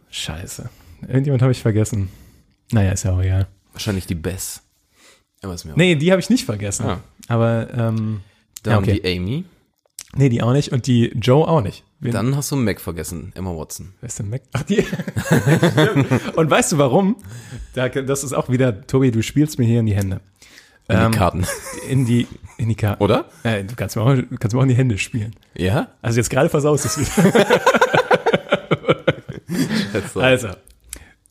[0.09, 0.70] Scheiße.
[1.02, 2.09] Irgendjemand habe ich vergessen.
[2.72, 3.46] Naja, ist ja auch egal.
[3.72, 4.62] Wahrscheinlich die Bess.
[5.42, 6.87] Aber ist mir auch- Nee, die habe ich nicht vergessen.
[6.87, 7.00] Ah.
[7.28, 8.20] Aber ähm,
[8.62, 9.00] Dann ja, okay.
[9.02, 9.44] die Amy.
[10.14, 11.85] nee, die auch nicht und die Joe auch nicht.
[12.00, 13.94] Wen, Dann hast du Mac vergessen, Emma Watson.
[14.00, 14.42] wer ist denn Mac?
[14.52, 14.85] Ach, die.
[16.37, 17.16] und weißt du warum?
[17.74, 20.20] Da, das ist auch wieder, Tobi, du spielst mir hier in die Hände.
[20.88, 21.46] In Ähm, die Karten.
[21.88, 22.26] In die,
[22.59, 23.02] in die Karten.
[23.02, 23.26] Oder?
[23.44, 25.35] Äh, du kannst mir, auch, kannst mir auch in die Hände spielen.
[25.56, 25.88] Ja?
[26.02, 27.44] Also jetzt gerade versaust du es wieder.
[30.16, 30.50] Also,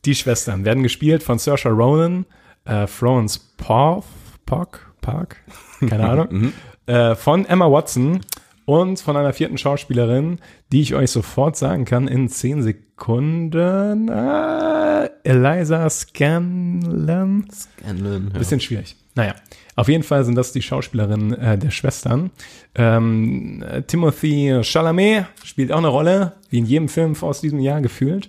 [0.06, 2.24] die Schwestern werden gespielt von Saoirse Ronan,
[2.64, 4.04] äh, Florence Park,
[4.46, 5.36] Park, Park,
[5.80, 6.52] keine Ahnung,
[6.86, 8.20] äh, von Emma Watson
[8.64, 10.38] und von einer vierten Schauspielerin,
[10.72, 14.08] die ich euch sofort sagen kann in zehn Sekunden.
[14.08, 17.46] Äh, Eliza Scanlon.
[17.52, 18.38] Scanlon, ja.
[18.38, 18.96] Bisschen schwierig.
[19.14, 19.34] Naja,
[19.76, 22.30] auf jeden Fall sind das die Schauspielerinnen äh, der Schwestern.
[22.74, 27.80] Ähm, äh, Timothy Chalamet spielt auch eine Rolle, wie in jedem Film aus diesem Jahr
[27.80, 28.28] gefühlt.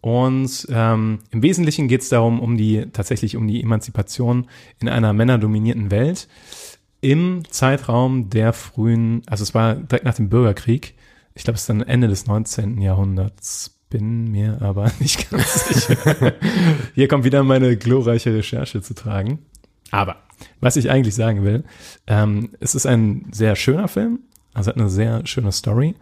[0.00, 4.46] Und ähm, im Wesentlichen geht es darum, um die tatsächlich um die Emanzipation
[4.80, 6.28] in einer männerdominierten Welt
[7.00, 10.94] im Zeitraum der frühen, also es war direkt nach dem Bürgerkrieg.
[11.34, 12.80] Ich glaube, es ist dann Ende des 19.
[12.80, 13.76] Jahrhunderts.
[13.88, 16.34] Bin mir aber nicht ganz sicher.
[16.94, 19.40] Hier kommt wieder meine glorreiche Recherche zu tragen.
[19.90, 20.16] Aber
[20.60, 21.64] was ich eigentlich sagen will,
[22.06, 24.20] ähm, es ist ein sehr schöner Film,
[24.54, 25.94] also hat eine sehr schöne Story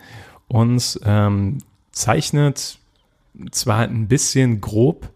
[0.48, 1.58] und ähm,
[1.92, 2.78] zeichnet
[3.51, 5.11] zwar ein bisschen grob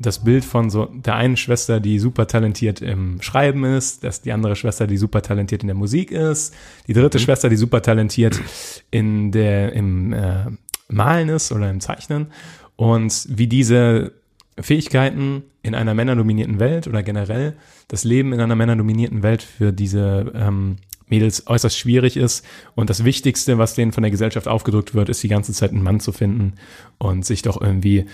[0.00, 4.32] das Bild von so der einen Schwester, die super talentiert im Schreiben ist, dass die
[4.32, 6.54] andere Schwester, die super talentiert in der Musik ist,
[6.86, 8.40] die dritte Schwester, die super talentiert
[8.90, 10.46] in der im äh,
[10.88, 12.28] Malen ist oder im Zeichnen.
[12.76, 14.12] Und wie diese
[14.58, 17.54] Fähigkeiten in einer männerdominierten Welt oder generell
[17.88, 20.76] das Leben in einer männerdominierten Welt für diese ähm,
[21.10, 22.44] Mädels äußerst schwierig ist.
[22.74, 25.82] Und das Wichtigste, was denen von der Gesellschaft aufgedrückt wird, ist die ganze Zeit einen
[25.82, 26.54] Mann zu finden
[26.98, 28.06] und sich doch irgendwie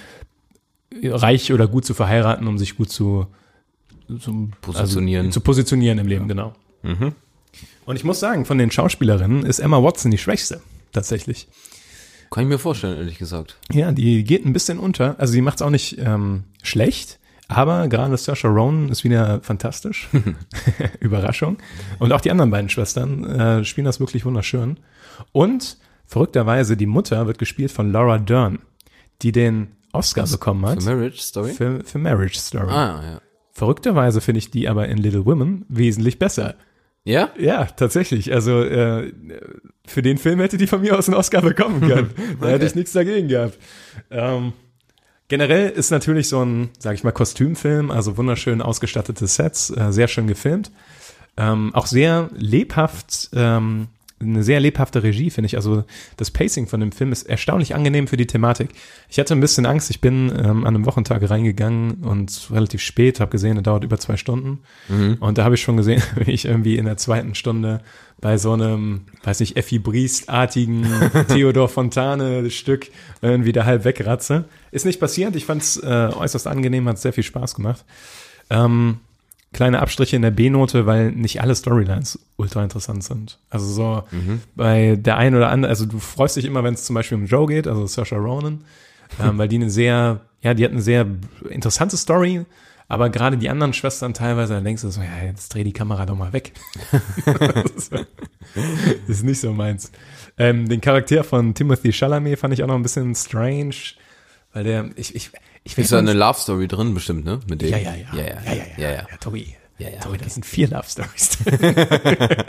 [1.02, 3.26] reich oder gut zu verheiraten, um sich gut zu,
[4.20, 5.26] zu Positionieren.
[5.26, 6.54] Also, zu positionieren im Leben, genau.
[7.84, 10.60] Und ich muss sagen, von den Schauspielerinnen ist Emma Watson die schwächste,
[10.92, 11.48] tatsächlich.
[12.30, 13.56] Kann ich mir vorstellen, ehrlich gesagt.
[13.72, 15.18] Ja, die geht ein bisschen unter.
[15.18, 20.08] Also sie macht es auch nicht ähm, schlecht, aber gerade Saoirse Ronan ist wieder fantastisch.
[21.00, 21.58] Überraschung.
[21.98, 24.78] Und auch die anderen beiden Schwestern äh, spielen das wirklich wunderschön.
[25.32, 28.58] Und verrückterweise, die Mutter wird gespielt von Laura Dern,
[29.22, 31.52] die den Oscar bekommen hat Für Marriage Story?
[31.52, 32.68] für, für Marriage Story.
[32.70, 33.20] ah, ja.
[33.52, 36.56] Verrückterweise finde ich die aber in Little Women wesentlich besser.
[37.04, 37.30] Ja?
[37.38, 38.34] Ja, tatsächlich.
[38.34, 39.12] Also äh,
[39.86, 42.10] für den Film hätte die von mir aus einen Oscar bekommen können.
[42.40, 43.58] Da hätte ich nichts dagegen gehabt.
[44.10, 44.52] Ähm,
[45.28, 50.08] generell ist natürlich so ein, sage ich mal, Kostümfilm, also wunderschön ausgestattete Sets, äh, sehr
[50.08, 50.70] schön gefilmt.
[51.36, 55.56] Ähm, auch sehr lebhaft, ähm, eine sehr lebhafte Regie, finde ich.
[55.56, 55.84] Also
[56.16, 58.70] das Pacing von dem Film ist erstaunlich angenehm für die Thematik.
[59.10, 63.20] Ich hatte ein bisschen Angst, ich bin ähm, an einem Wochentag reingegangen und relativ spät,
[63.20, 64.60] habe gesehen, er dauert über zwei Stunden.
[65.20, 67.82] Und da habe ich schon gesehen, wie ich irgendwie in der zweiten Stunde
[68.18, 70.86] bei so einem, weiß nicht, Effi Briest-artigen
[71.28, 72.88] Theodor Fontane-Stück
[73.20, 74.46] irgendwie da halb wegratze.
[74.70, 77.84] Ist nicht passiert, ich fand es äh, äußerst angenehm, hat sehr viel Spaß gemacht.
[78.48, 79.00] Ähm,
[79.56, 83.38] kleine Abstriche in der B-Note, weil nicht alle Storylines ultra interessant sind.
[83.48, 84.02] Also so
[84.54, 87.24] bei der einen oder anderen, also du freust dich immer, wenn es zum Beispiel um
[87.24, 88.64] Joe geht, also Saoirse Ronan,
[89.18, 91.06] ähm, weil die eine sehr, ja, die hat eine sehr
[91.48, 92.44] interessante Story,
[92.86, 96.04] aber gerade die anderen Schwestern teilweise, da denkst du so, ja, jetzt dreh die Kamera
[96.04, 96.52] doch mal weg.
[97.24, 98.04] das, ist, das
[99.08, 99.90] ist nicht so meins.
[100.36, 103.74] Ähm, den Charakter von Timothy Chalamet fand ich auch noch ein bisschen strange,
[104.52, 105.30] weil der, ich, ich,
[105.66, 107.40] ich Ist da eine Love Story drin, bestimmt, ne?
[107.48, 107.70] Mit dem?
[107.70, 108.06] ja, ja, ja.
[108.14, 109.16] Ja, ja, ja, ja, ja, ja, ja.
[109.20, 109.56] Tobi.
[109.78, 111.38] Ja, ja, Tobi, das sind vier Love Stories.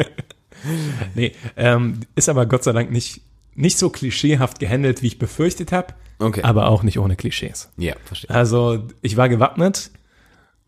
[1.15, 3.21] nee, ähm, ist aber Gott sei Dank nicht,
[3.55, 5.93] nicht so klischeehaft gehandelt, wie ich befürchtet habe.
[6.19, 6.43] Okay.
[6.43, 7.69] Aber auch nicht ohne Klischees.
[7.77, 8.29] Ja, verstehe.
[8.29, 9.91] Also, ich war gewappnet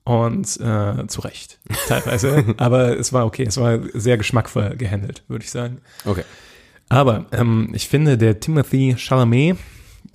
[0.04, 2.44] und äh, zu Recht, teilweise.
[2.58, 5.82] aber es war okay, es war sehr geschmackvoll gehandelt, würde ich sagen.
[6.04, 6.24] Okay.
[6.90, 9.58] Aber ähm, ich finde, der Timothy Chalamet,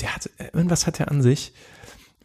[0.01, 1.53] der hat, irgendwas hat er an sich,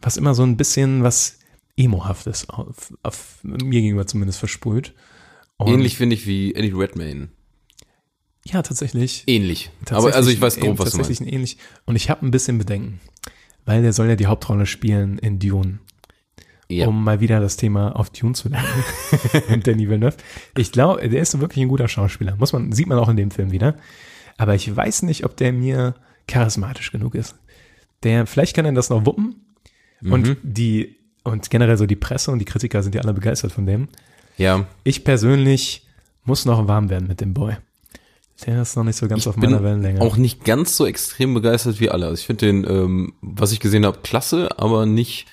[0.00, 1.38] was immer so ein bisschen was
[1.76, 4.94] Emohaftes auf, auf mir gegenüber zumindest versprüht.
[5.56, 7.28] Und Ähnlich finde ich wie Eddie Redmayne.
[8.44, 9.24] Ja, tatsächlich.
[9.26, 9.70] Ähnlich.
[9.80, 11.32] Aber Tatsächlich also ich weiß grob, was du tatsächlich meinst.
[11.32, 11.56] ein ähnlich.
[11.84, 13.00] Und ich habe ein bisschen Bedenken,
[13.66, 15.78] weil der soll ja die Hauptrolle spielen in Dune.
[16.72, 16.86] Ja.
[16.86, 18.68] um mal wieder das Thema auf Dune zu lernen.
[19.48, 20.16] und Danny Villeneuve.
[20.56, 22.36] Ich glaube, der ist wirklich ein guter Schauspieler.
[22.36, 23.74] Muss man, sieht man auch in dem Film wieder.
[24.38, 25.96] Aber ich weiß nicht, ob der mir
[26.28, 27.34] charismatisch genug ist.
[28.04, 29.49] Der, vielleicht kann er das noch wuppen.
[30.00, 30.12] Mhm.
[30.12, 33.66] Und die, und generell so die Presse und die Kritiker sind ja alle begeistert von
[33.66, 33.88] dem.
[34.36, 34.66] ja.
[34.84, 35.86] Ich persönlich
[36.24, 37.56] muss noch warm werden mit dem Boy.
[38.46, 40.00] Der ist noch nicht so ganz auf meiner Wellenlänge.
[40.00, 42.06] auch nicht ganz so extrem begeistert wie alle.
[42.06, 45.26] Also ich finde den, ähm, was ich gesehen habe, klasse, aber nicht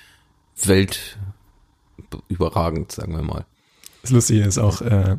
[0.62, 3.46] weltüberragend, sagen wir mal.
[4.02, 5.16] Das Lustige ist auch, äh,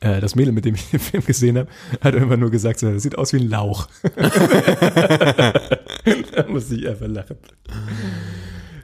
[0.00, 1.68] äh, das Mädel, mit dem ich den Film gesehen habe,
[2.02, 3.88] hat irgendwann nur gesagt, so, das sieht aus wie ein Lauch.
[4.14, 5.54] da
[6.48, 7.38] muss ich einfach lachen.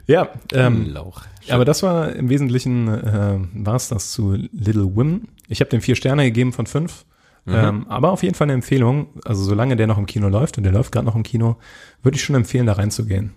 [0.09, 0.97] Ja, ähm,
[1.49, 5.27] aber das war im Wesentlichen, äh, war es das zu Little Women.
[5.47, 7.05] Ich habe dem vier Sterne gegeben von fünf.
[7.47, 9.07] Ähm, aber auf jeden Fall eine Empfehlung.
[9.23, 11.57] Also solange der noch im Kino läuft und der läuft gerade noch im Kino,
[12.01, 13.33] würde ich schon empfehlen, da reinzugehen.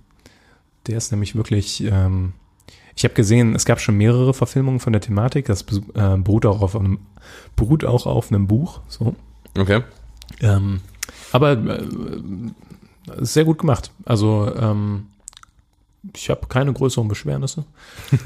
[0.87, 2.33] Der ist nämlich wirklich, ähm,
[2.97, 5.47] ich habe gesehen, es gab schon mehrere Verfilmungen von der Thematik.
[5.47, 5.63] Das
[5.95, 7.01] äh, beruht auch auf einem,
[7.55, 8.81] beruht auch auf einem Buch.
[8.89, 9.15] So.
[9.59, 9.83] Okay.
[10.41, 10.81] Ähm,
[11.33, 11.83] aber äh,
[13.19, 13.91] sehr gut gemacht.
[14.05, 15.09] Also ähm,
[16.17, 17.65] ich habe keine größeren Beschwernisse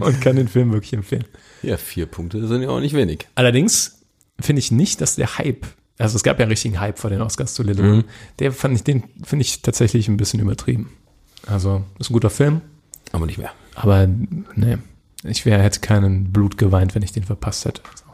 [0.00, 1.24] und kann den Film wirklich empfehlen.
[1.62, 3.26] Ja, vier Punkte sind ja auch nicht wenig.
[3.34, 4.00] Allerdings
[4.40, 5.66] finde ich nicht, dass der Hype,
[5.98, 8.04] also es gab ja einen richtigen Hype vor den Oscars zu Little Women,
[8.38, 10.90] der fand ich, den finde ich tatsächlich ein bisschen übertrieben.
[11.46, 12.60] Also ist ein guter Film,
[13.12, 13.52] Aber nicht mehr.
[13.74, 14.78] aber nee,
[15.24, 17.82] ich wäre hätte keinen Blut geweint, wenn ich den verpasst hätte.
[17.90, 18.04] Also,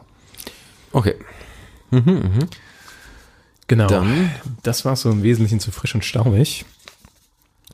[0.92, 1.14] Okay.
[3.66, 3.86] genau.
[3.86, 4.30] Dann-
[4.62, 6.64] das war so im Wesentlichen zu frisch und staubig.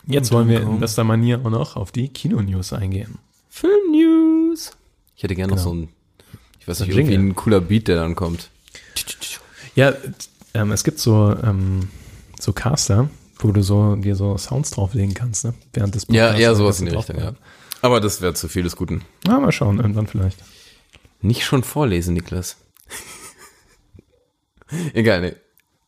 [0.07, 3.19] Jetzt wollen wir in bester Manier auch noch auf die Kino-News eingehen.
[3.51, 4.73] Film-News.
[5.17, 5.71] Ich hätte gerne noch Genau.
[5.71, 5.89] so ein,
[6.59, 8.51] ich weiß ein nicht, irgendwie ein cooler Beat, der dann kommt.
[9.75, 9.95] Ja,
[10.55, 11.89] ähm, es gibt so, ähm,
[12.41, 15.55] so Caster, wo du so dir so Sounds drauflegen kannst, ne?
[15.73, 17.33] Während des Ja, Podcasts, eher wenn sowas in die Richtung, ja.
[17.81, 19.03] Aber das wäre zu viel des Guten.
[19.27, 20.39] Ja, mal schauen, irgendwann vielleicht.
[21.21, 22.57] Nicht schon vorlesen, Niklas.
[24.95, 25.35] Egal, nee.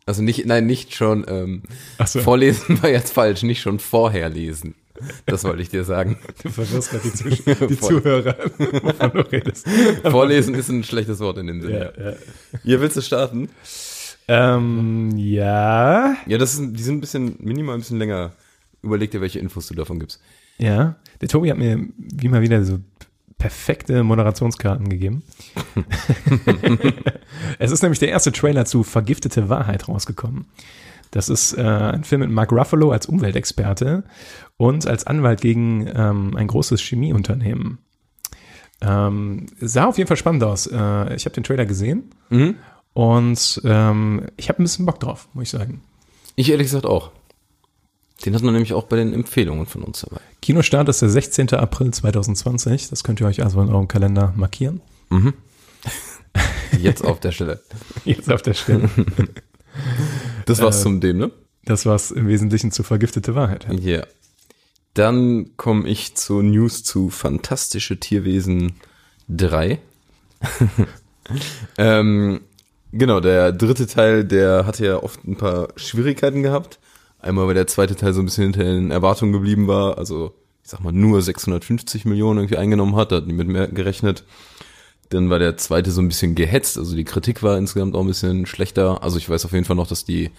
[0.07, 1.63] Also nicht, nein, nicht schon, ähm,
[2.05, 2.21] so.
[2.21, 4.75] vorlesen war jetzt falsch, nicht schon vorher lesen.
[5.27, 6.19] Das wollte ich dir sagen.
[6.43, 7.81] Du verwirrst gerade die, Zusch die.
[7.81, 9.67] Zuhörer, wovon du redest.
[10.03, 11.93] Vorlesen ist ein schlechtes Wort in dem Sinne.
[11.97, 12.17] Ja, ja.
[12.63, 13.49] Ihr willst du starten?
[14.29, 16.17] Ähm, ja.
[16.27, 18.33] Ja, das ist, die sind ein bisschen, minimal ein bisschen länger.
[18.83, 20.21] Überleg dir, welche Infos du davon gibst.
[20.59, 20.97] Ja.
[21.21, 22.79] Der Tobi hat mir wie mal wieder so
[23.39, 25.23] perfekte Moderationskarten gegeben.
[27.59, 30.47] es ist nämlich der erste Trailer zu Vergiftete Wahrheit rausgekommen.
[31.11, 34.05] Das ist äh, ein Film mit Mark Ruffalo als Umweltexperte
[34.57, 37.79] und als Anwalt gegen ähm, ein großes Chemieunternehmen.
[38.81, 40.67] Ähm, sah auf jeden Fall spannend aus.
[40.67, 42.11] Äh, ich habe den Trailer gesehen
[42.95, 45.83] und ähm, ich habe ein bisschen Bock drauf, muss ich sagen.
[46.37, 47.13] Ich ehrlich gesagt auch.
[48.25, 50.21] Den hat man nämlich auch bei den Empfehlungen von uns dabei.
[50.41, 51.51] Kinostart ist der 16.
[51.55, 52.89] April 2020.
[52.89, 54.81] Das könnt ihr euch also in eurem Kalender markieren.
[56.81, 57.61] Jetzt auf der Stelle.
[58.05, 58.89] Jetzt auf der Stelle.
[60.47, 61.33] Das war's zum dem, ne?
[61.65, 63.67] Das war's im Wesentlichen zu vergiftete Wahrheit.
[63.81, 64.07] Ja.
[64.93, 68.75] Dann komme ich zu News zu Fantastische Tierwesen
[69.31, 69.81] 3.
[71.79, 72.41] ähm,
[72.93, 76.79] genau, der dritte Teil, der hatte ja oft ein paar Schwierigkeiten gehabt.
[77.25, 79.99] Einmal, weil der zweite Teil so ein bisschen hinter den Erwartungen geblieben war.
[79.99, 83.13] Also, ich sag mal, nur 650 Millionen irgendwie eingenommen hat.
[83.13, 84.25] Da hat niemand mehr gerechnet.
[85.11, 86.77] Dann war der zweite so ein bisschen gehetzt.
[86.77, 89.03] Also, die Kritik war insgesamt auch ein bisschen schlechter.
[89.03, 90.31] Also, ich weiß auf jeden Fall noch, dass die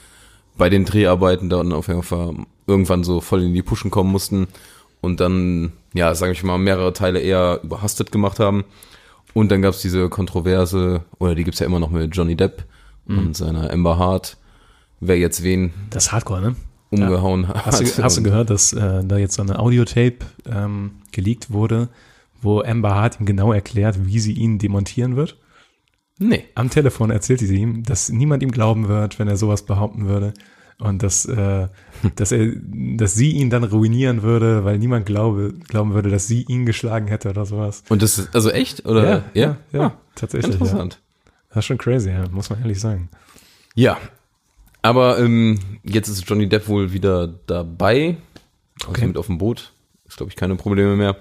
[0.57, 2.35] bei den Dreharbeiten dann auf jeden Fall
[2.67, 4.47] irgendwann so voll in die Puschen kommen mussten
[5.01, 8.63] und dann, ja, sage ich mal, mehrere Teile eher überhastet gemacht haben.
[9.33, 12.63] Und dann gab's diese Kontroverse, oder die gibt's ja immer noch mit Johnny Depp
[13.05, 14.37] und seiner Amber Hart,
[14.99, 16.55] wer jetzt wen Das ist Hardcore, ne?
[17.03, 17.65] Umgehauen hat.
[17.65, 20.19] Hast du, hast du gehört, dass äh, da jetzt so eine Audiotape
[20.49, 21.89] ähm, geleakt wurde,
[22.41, 25.37] wo Amber Hart ihm genau erklärt, wie sie ihn demontieren wird?
[26.17, 26.45] Nee.
[26.55, 30.33] Am Telefon erzählte sie ihm, dass niemand ihm glauben wird, wenn er sowas behaupten würde.
[30.77, 31.67] Und dass, äh,
[32.15, 32.53] dass, er,
[32.97, 37.07] dass sie ihn dann ruinieren würde, weil niemand glaube, glauben würde, dass sie ihn geschlagen
[37.07, 37.83] hätte oder sowas.
[37.89, 38.85] Und das ist, also echt?
[38.85, 39.23] Oder?
[39.33, 40.55] ja, ja, Ah, tatsächlich.
[40.55, 40.59] Ja.
[40.61, 41.01] interessant.
[41.49, 43.09] Das ist schon crazy, ja, muss man ehrlich sagen.
[43.75, 43.97] Ja.
[44.85, 48.17] Aber ähm, jetzt ist Johnny Depp wohl wieder dabei.
[48.81, 49.07] Also Okay.
[49.07, 49.73] mit auf dem Boot.
[50.07, 51.17] Ist, glaube ich, keine Probleme mehr.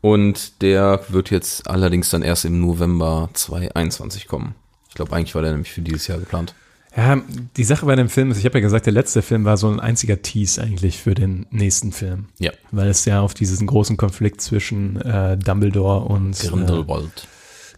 [0.00, 4.56] Und der wird jetzt allerdings dann erst im November 2021 kommen.
[4.88, 6.54] Ich glaube, eigentlich war der nämlich für dieses Jahr geplant.
[6.96, 7.22] Ja,
[7.56, 9.68] die Sache bei dem Film ist, ich habe ja gesagt, der letzte Film war so
[9.68, 12.26] ein einziger Tease eigentlich für den nächsten Film.
[12.40, 12.50] Ja.
[12.72, 16.48] Weil es ja auf diesen großen Konflikt zwischen äh, Dumbledore und äh,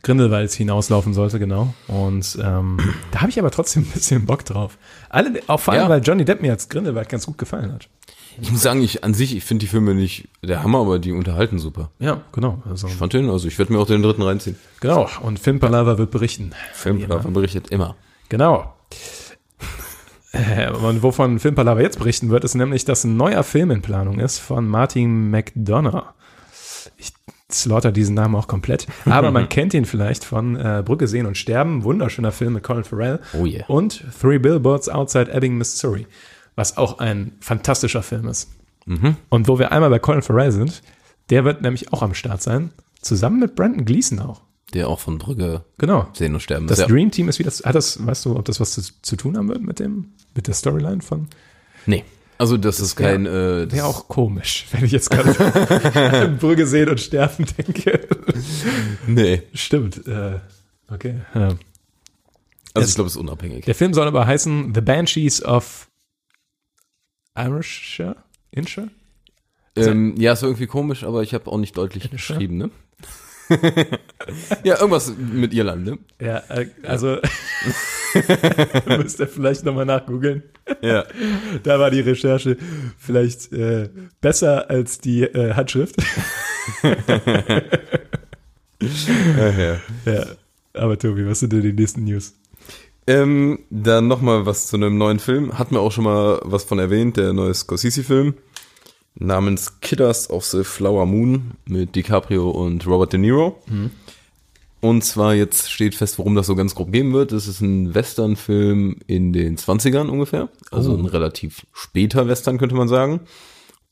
[0.03, 0.51] Grindelwald.
[0.51, 1.73] Grindelwald hinauslaufen sollte, genau.
[1.89, 2.79] Und ähm,
[3.13, 4.77] da habe ich aber trotzdem ein bisschen Bock drauf.
[5.09, 5.89] Alle, auch vor allem, Ja.
[5.89, 7.89] weil Johnny Depp mir als Grindelwald ganz gut gefallen hat.
[8.41, 11.13] Ich muss sagen, ich an sich, ich finde die Filme nicht der Hammer, aber die
[11.13, 11.91] unterhalten super.
[11.99, 12.63] Ja, genau.
[12.69, 14.57] Also, Ich fand den, also ich werde mir auch den dritten reinziehen.
[14.81, 15.07] genau.
[15.21, 16.53] Und Filmpalava wird berichten.
[16.73, 17.95] Filmplaner berichtet immer.
[18.31, 18.73] Genau.
[20.33, 24.19] Äh, Und wovon Filmpalava jetzt berichten wird, ist nämlich, dass ein neuer Film in Planung
[24.19, 26.05] ist von Martin McDonough.
[26.97, 27.13] Ich
[27.55, 28.87] slaughter diesen Namen auch komplett.
[29.05, 31.85] Aber man kennt ihn vielleicht von äh, Brücke sehen und sterben.
[31.85, 33.21] Wunderschöner Film mit Colin Farrell.
[33.39, 33.65] Oh yeah.
[33.67, 36.07] Und Three Billboards Outside Ebbing, Missouri.
[36.57, 38.51] Was auch ein fantastischer Film ist.
[39.31, 40.83] Und wo wir einmal bei Colin Farrell sind,
[41.31, 42.73] der wird nämlich auch am Start sein.
[43.01, 44.43] Zusammen mit Brandon Gleason auch.
[44.75, 46.09] Der auch von Brügge Genau.
[46.15, 46.67] sehen und sterben.
[46.67, 46.91] Das ist.
[46.91, 49.49] Dream Team ist wieder, hat das, weißt du, ob das was zu, zu tun haben
[49.49, 51.29] wird mit dem, mit der Storyline von?
[51.87, 52.05] Nee.
[52.43, 56.67] Also das, ist wär- kein, äh, das Wäre auch komisch, wenn ich jetzt gerade Brügge
[56.67, 58.09] sehen und sterben denke.
[59.07, 59.43] nee.
[59.55, 60.05] Stimmt.
[60.09, 60.41] Äh,
[60.91, 61.21] okay.
[61.37, 61.41] Ja.
[61.51, 61.59] Also
[62.75, 63.65] Das- ich glaube, es ist unabhängig.
[63.65, 65.87] Der Film soll aber heißen The Banshees of
[67.39, 68.17] Irishshire?
[68.51, 68.89] Inshire?
[69.77, 72.35] Ähm, ja, ist irgendwie komisch, aber ich habe auch nicht deutlich Irischer?
[72.35, 72.71] geschrieben, ne?
[74.65, 75.99] ja, irgendwas mit Irland, ne?
[76.21, 77.19] Ja, äh, also
[78.99, 80.43] müsst ihr vielleicht nochmal nachgoogeln.
[80.81, 81.05] Ja.
[81.63, 82.57] Da war die Recherche
[82.99, 83.89] vielleicht äh,
[84.21, 85.97] besser als die äh, Handschrift.
[88.83, 89.81] ja.
[90.05, 90.27] ja.
[90.75, 92.35] Aber Tobi, was sind denn die nächsten News?
[93.07, 95.59] Ähm, dann nochmal was zu einem neuen Film.
[95.59, 98.35] Hatten wir auch schon mal was von erwähnt, der neue Scorsese-Film
[99.15, 103.61] namens Killers of the Flower Moon mit DiCaprio und Robert De Niro.
[104.85, 107.31] Und zwar jetzt steht fest, worum das so ganz grob gehen wird.
[107.31, 110.49] Es ist ein Western-Film in den 20ern ungefähr.
[110.73, 113.21] Also ein relativ später Western, könnte man sagen.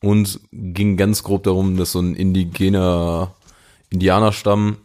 [0.03, 3.37] Und ging ganz grob darum, dass so ein indigener
[3.91, 4.79] Indianerstamm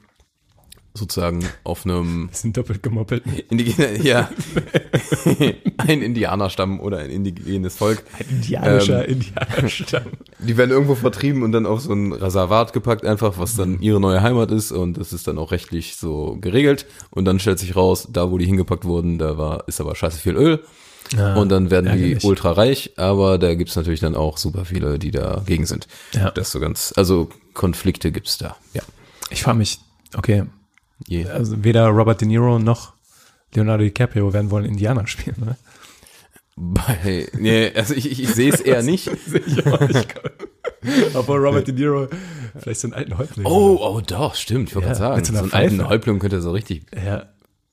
[0.95, 3.23] sozusagen auf einem Wir sind doppelt gemoppelt.
[3.49, 4.29] Indigener, ja.
[5.77, 8.03] ein Indianerstamm oder ein indigenes Volk.
[8.17, 10.03] Ein indianischer Indianerstamm.
[10.39, 13.99] Die werden irgendwo vertrieben und dann auf so ein Reservat gepackt, einfach, was dann ihre
[13.99, 16.85] neue Heimat ist und das ist dann auch rechtlich so geregelt.
[17.11, 20.19] Und dann stellt sich raus, da wo die hingepackt wurden, da war, ist aber scheiße
[20.19, 20.63] viel Öl.
[21.35, 22.19] und dann werden ärgerlich.
[22.19, 25.87] die ultra reich, aber da gibt's natürlich dann auch super viele, die dagegen sind.
[26.13, 26.31] Ja.
[26.31, 28.55] Das so ganz, also Konflikte gibt's da.
[28.73, 28.81] Ja.
[29.29, 29.79] Ich frage mich,
[30.15, 30.45] okay,
[31.07, 31.25] Je.
[31.27, 32.93] also weder Robert De Niro noch
[33.53, 35.55] Leonardo DiCaprio werden wollen Indianer spielen, ne?
[36.57, 39.09] Bei, nee, also ich, ich, ich sehe es eher nicht.
[39.27, 40.07] Sehe ich auch nicht.
[41.13, 42.07] Obwohl Robert De Niro
[42.57, 43.45] vielleicht so einen alten Häuptling.
[43.45, 45.25] Oh, oh doch, stimmt, ich wollte Ja, gerade sagen.
[45.25, 45.89] so einen alten Pfeife.
[45.89, 46.85] Häuptling könnte er so richtig.
[46.95, 47.25] Ja.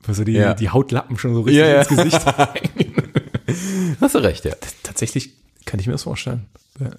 [0.04, 0.54] Wo so die, Ja.
[0.54, 1.78] die Hautlappen schon so richtig Ja, ja.
[1.82, 2.20] ins Gesicht.
[4.00, 4.54] Hast du recht, ja.
[4.82, 5.30] Tatsächlich
[5.64, 6.46] kann ich mir das vorstellen.
[6.80, 6.90] Ja.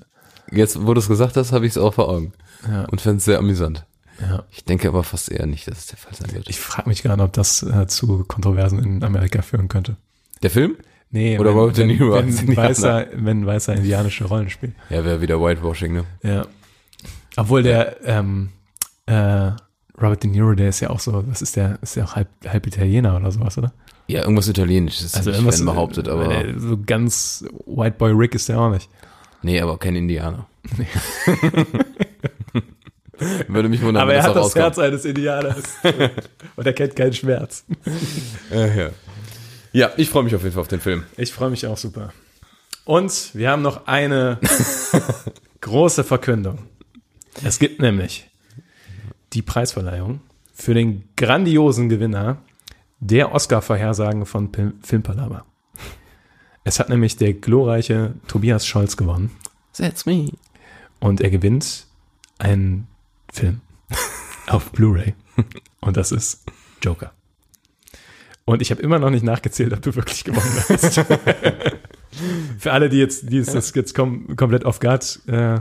[0.51, 2.33] Jetzt, wo du es gesagt hast, habe ich es auch vor Augen.
[2.67, 2.85] Ja.
[2.85, 3.85] Und fände es sehr amüsant.
[4.25, 4.43] Ja.
[4.51, 6.47] Ich denke aber fast eher nicht, dass es der Fall sein wird.
[6.49, 9.97] Ich frage mich gerade, ob das äh, zu Kontroversen in Amerika führen könnte.
[10.41, 10.77] der Film?
[11.11, 12.69] Nee, Oder wenn, Robert De wenn, Niro wenn, ein Indianer.
[12.69, 14.73] weißer, wenn weißer indianische Rollen spielt.
[14.89, 16.05] Ja, wäre wieder Whitewashing, ne?
[16.23, 16.47] Ja.
[17.35, 18.49] Obwohl der ähm,
[19.07, 19.51] äh,
[20.01, 22.29] Robert De Niro, der ist ja auch so, was ist der, ist der auch halb,
[22.47, 23.73] halb Italiener oder sowas, oder?
[24.07, 28.49] Ja, irgendwas Italienisches, Also irgendwas wenn behauptet, aber äh, so ganz White Boy Rick ist
[28.49, 28.89] der auch nicht.
[29.43, 30.47] nee, aber kein Indianer.
[33.47, 34.63] Würde mich wundern, Aber er hat auch das rauskommt.
[34.65, 35.63] Herz eines Indianers
[36.55, 37.63] und er kennt keinen Schmerz.
[38.51, 38.89] Ja, ja.
[39.71, 41.03] ja, ich freue mich auf jeden Fall auf den Film.
[41.17, 42.11] Ich freue mich auch super.
[42.85, 44.39] Und wir haben noch eine
[45.61, 46.59] große Verkündung.
[47.43, 48.29] Es gibt nämlich
[49.33, 50.21] die Preisverleihung
[50.53, 52.37] für den grandiosen Gewinner
[52.99, 55.45] der Oscar-Vorhersagen von Pil- Filmpalava.
[56.63, 59.31] Es hat nämlich der glorreiche Tobias Scholz gewonnen
[59.75, 60.29] That's me.
[60.99, 61.85] und er gewinnt
[62.39, 62.87] einen
[63.33, 63.61] Film
[64.47, 65.15] auf Blu-ray
[65.81, 66.43] und das ist
[66.81, 67.11] Joker.
[68.45, 70.99] Und ich habe immer noch nicht nachgezählt, ob du wirklich gewonnen hast.
[72.59, 75.59] Für alle, die jetzt, die es das jetzt kom komplett off guard äh,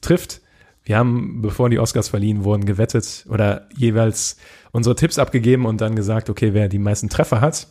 [0.00, 0.40] trifft,
[0.84, 4.36] wir haben, bevor die Oscars verliehen wurden, gewettet oder jeweils
[4.70, 7.68] unsere Tipps abgegeben und dann gesagt, okay, wer die meisten Treffer hat,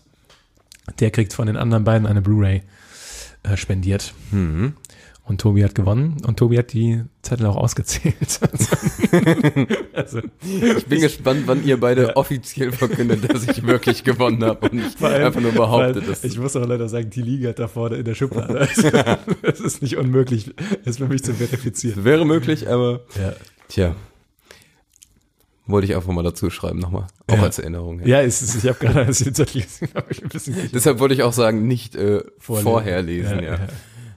[1.00, 2.64] der kriegt von den anderen beiden eine Blu-ray
[3.44, 4.14] äh, spendiert.
[5.26, 8.42] Und Tobi hat gewonnen und Tobi hat die Zettel auch ausgezählt.
[9.94, 14.74] also, Ich bin gespannt, wann ihr beide offiziell verkündet, dass ich wirklich gewonnen habe und
[14.84, 17.96] nicht allem, einfach nur behauptet, dass ich muss auch leider sagen, die liegt da vorne
[17.96, 18.60] in der Schublade.
[18.60, 18.90] Also,
[19.42, 20.54] das ist nicht unmöglich,
[20.84, 22.04] das für mich zu verifizieren.
[22.04, 23.34] wäre möglich, aber Ja,
[23.70, 23.96] tja.
[25.66, 27.08] Wollte ich einfach mal dazu schreiben nochmal.
[27.28, 27.44] Auch Ja.
[27.44, 28.02] als Erinnerung.
[28.02, 28.08] Ja.
[28.08, 31.00] ja es ist, ich habe gerade, als den Zettel gesehen habe, ich ein bisschen Deshalb
[31.00, 33.40] wollte ich auch sagen, nicht äh, vorher lesen.
[33.40, 33.68] Ja, Ja,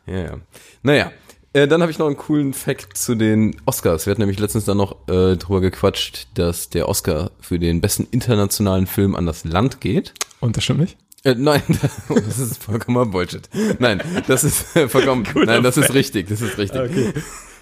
[0.06, 0.14] ja.
[0.14, 0.24] ja.
[0.24, 0.40] ja.
[0.82, 1.12] Naja,
[1.56, 4.04] äh, dann habe ich noch einen coolen Fact zu den Oscars.
[4.04, 8.06] Wir hatten nämlich letztens dann noch äh, drüber gequatscht, dass der Oscar für den besten
[8.10, 10.12] internationalen Film an das Land geht.
[10.40, 10.98] Und das stimmt nicht?
[11.24, 11.62] Äh, nein,
[12.08, 13.48] das ist vollkommener Bullshit.
[13.78, 16.78] Nein, das ist äh, vollkommen, nein, das ist richtig, das ist richtig.
[16.78, 17.12] Okay.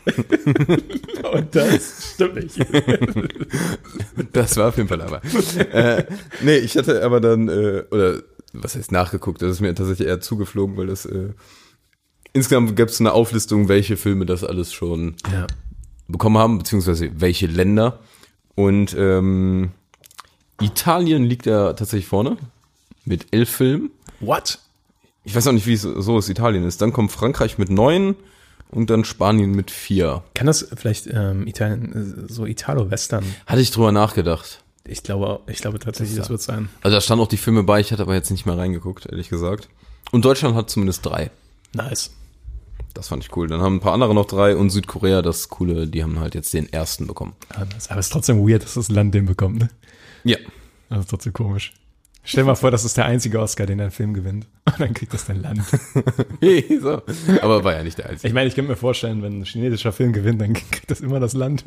[1.33, 2.59] Und das stimmt nicht.
[4.33, 5.23] Das war auf jeden Fall aber.
[5.73, 6.05] äh,
[6.43, 8.23] nee, ich hatte aber dann, äh, oder
[8.53, 11.31] was heißt nachgeguckt, das ist mir tatsächlich eher zugeflogen, weil das äh,
[12.35, 15.47] insgesamt gab es eine Auflistung, welche Filme das alles schon Ja.
[16.09, 18.01] bekommen haben, beziehungsweise welche Länder.
[18.55, 19.70] Und ähm,
[20.61, 22.37] Italien liegt da tatsächlich vorne
[23.05, 23.91] mit elf Filmen.
[24.20, 24.59] What?
[25.24, 26.82] Ich weiß auch nicht, wie es so ist Italien ist.
[26.82, 28.14] Dann kommt Frankreich mit neun
[28.70, 30.22] und dann Spanien mit vier.
[30.35, 33.24] Kann das vielleicht ähm, Italien, äh, so Italo-Western?
[33.47, 34.62] Hatte ich drüber nachgedacht.
[34.87, 36.68] Ich glaube, ich glaube tatsächlich, das wird sein.
[36.82, 39.30] Also da standen auch die Filme bei, ich hatte aber jetzt nicht mehr reingeguckt, ehrlich
[39.30, 39.68] gesagt.
[40.12, 41.30] Und Deutschland hat zumindest drei.
[41.72, 42.11] Nice.
[42.95, 43.49] Das fand ich cool.
[43.49, 46.55] Dann haben ein paar andere noch drei und Südkorea, das Coole, die haben halt jetzt
[46.55, 47.35] den ersten bekommen.
[47.51, 49.69] Aber es ist trotzdem weird, dass das Land den bekommt, ne?
[50.23, 50.39] Ja.
[50.89, 51.73] Das ist trotzdem komisch.
[52.27, 54.47] Stell dir mal vor, das ist der einzige Oscar, den ein Film gewinnt.
[54.65, 55.63] Und dann kriegt das dein Land.
[56.81, 57.03] so.
[57.43, 58.29] Aber war ja nicht der einzige.
[58.29, 61.21] Ich meine, ich könnte mir vorstellen, wenn ein chinesischer Film gewinnt, dann kriegt das immer
[61.21, 61.65] das Land.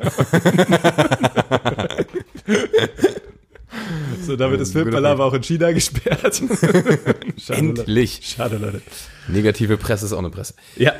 [4.22, 6.36] so, damit ist Filmpalava auch in China gesperrt.
[7.36, 8.16] Schade, Endlich.
[8.16, 8.26] Leute.
[8.26, 8.82] Schade, Leute.
[9.28, 10.54] Negative Presse ist auch eine Presse.
[10.76, 10.94] Ja,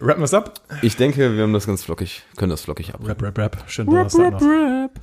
[0.00, 0.60] rappen wir's ab.
[0.82, 3.00] Ich denke, wir haben das ganz flockig, können das flockig ab.
[3.04, 3.64] Rap, rap, rap.
[3.68, 4.42] Schönen Donnerstag noch.
[4.42, 5.00] rap.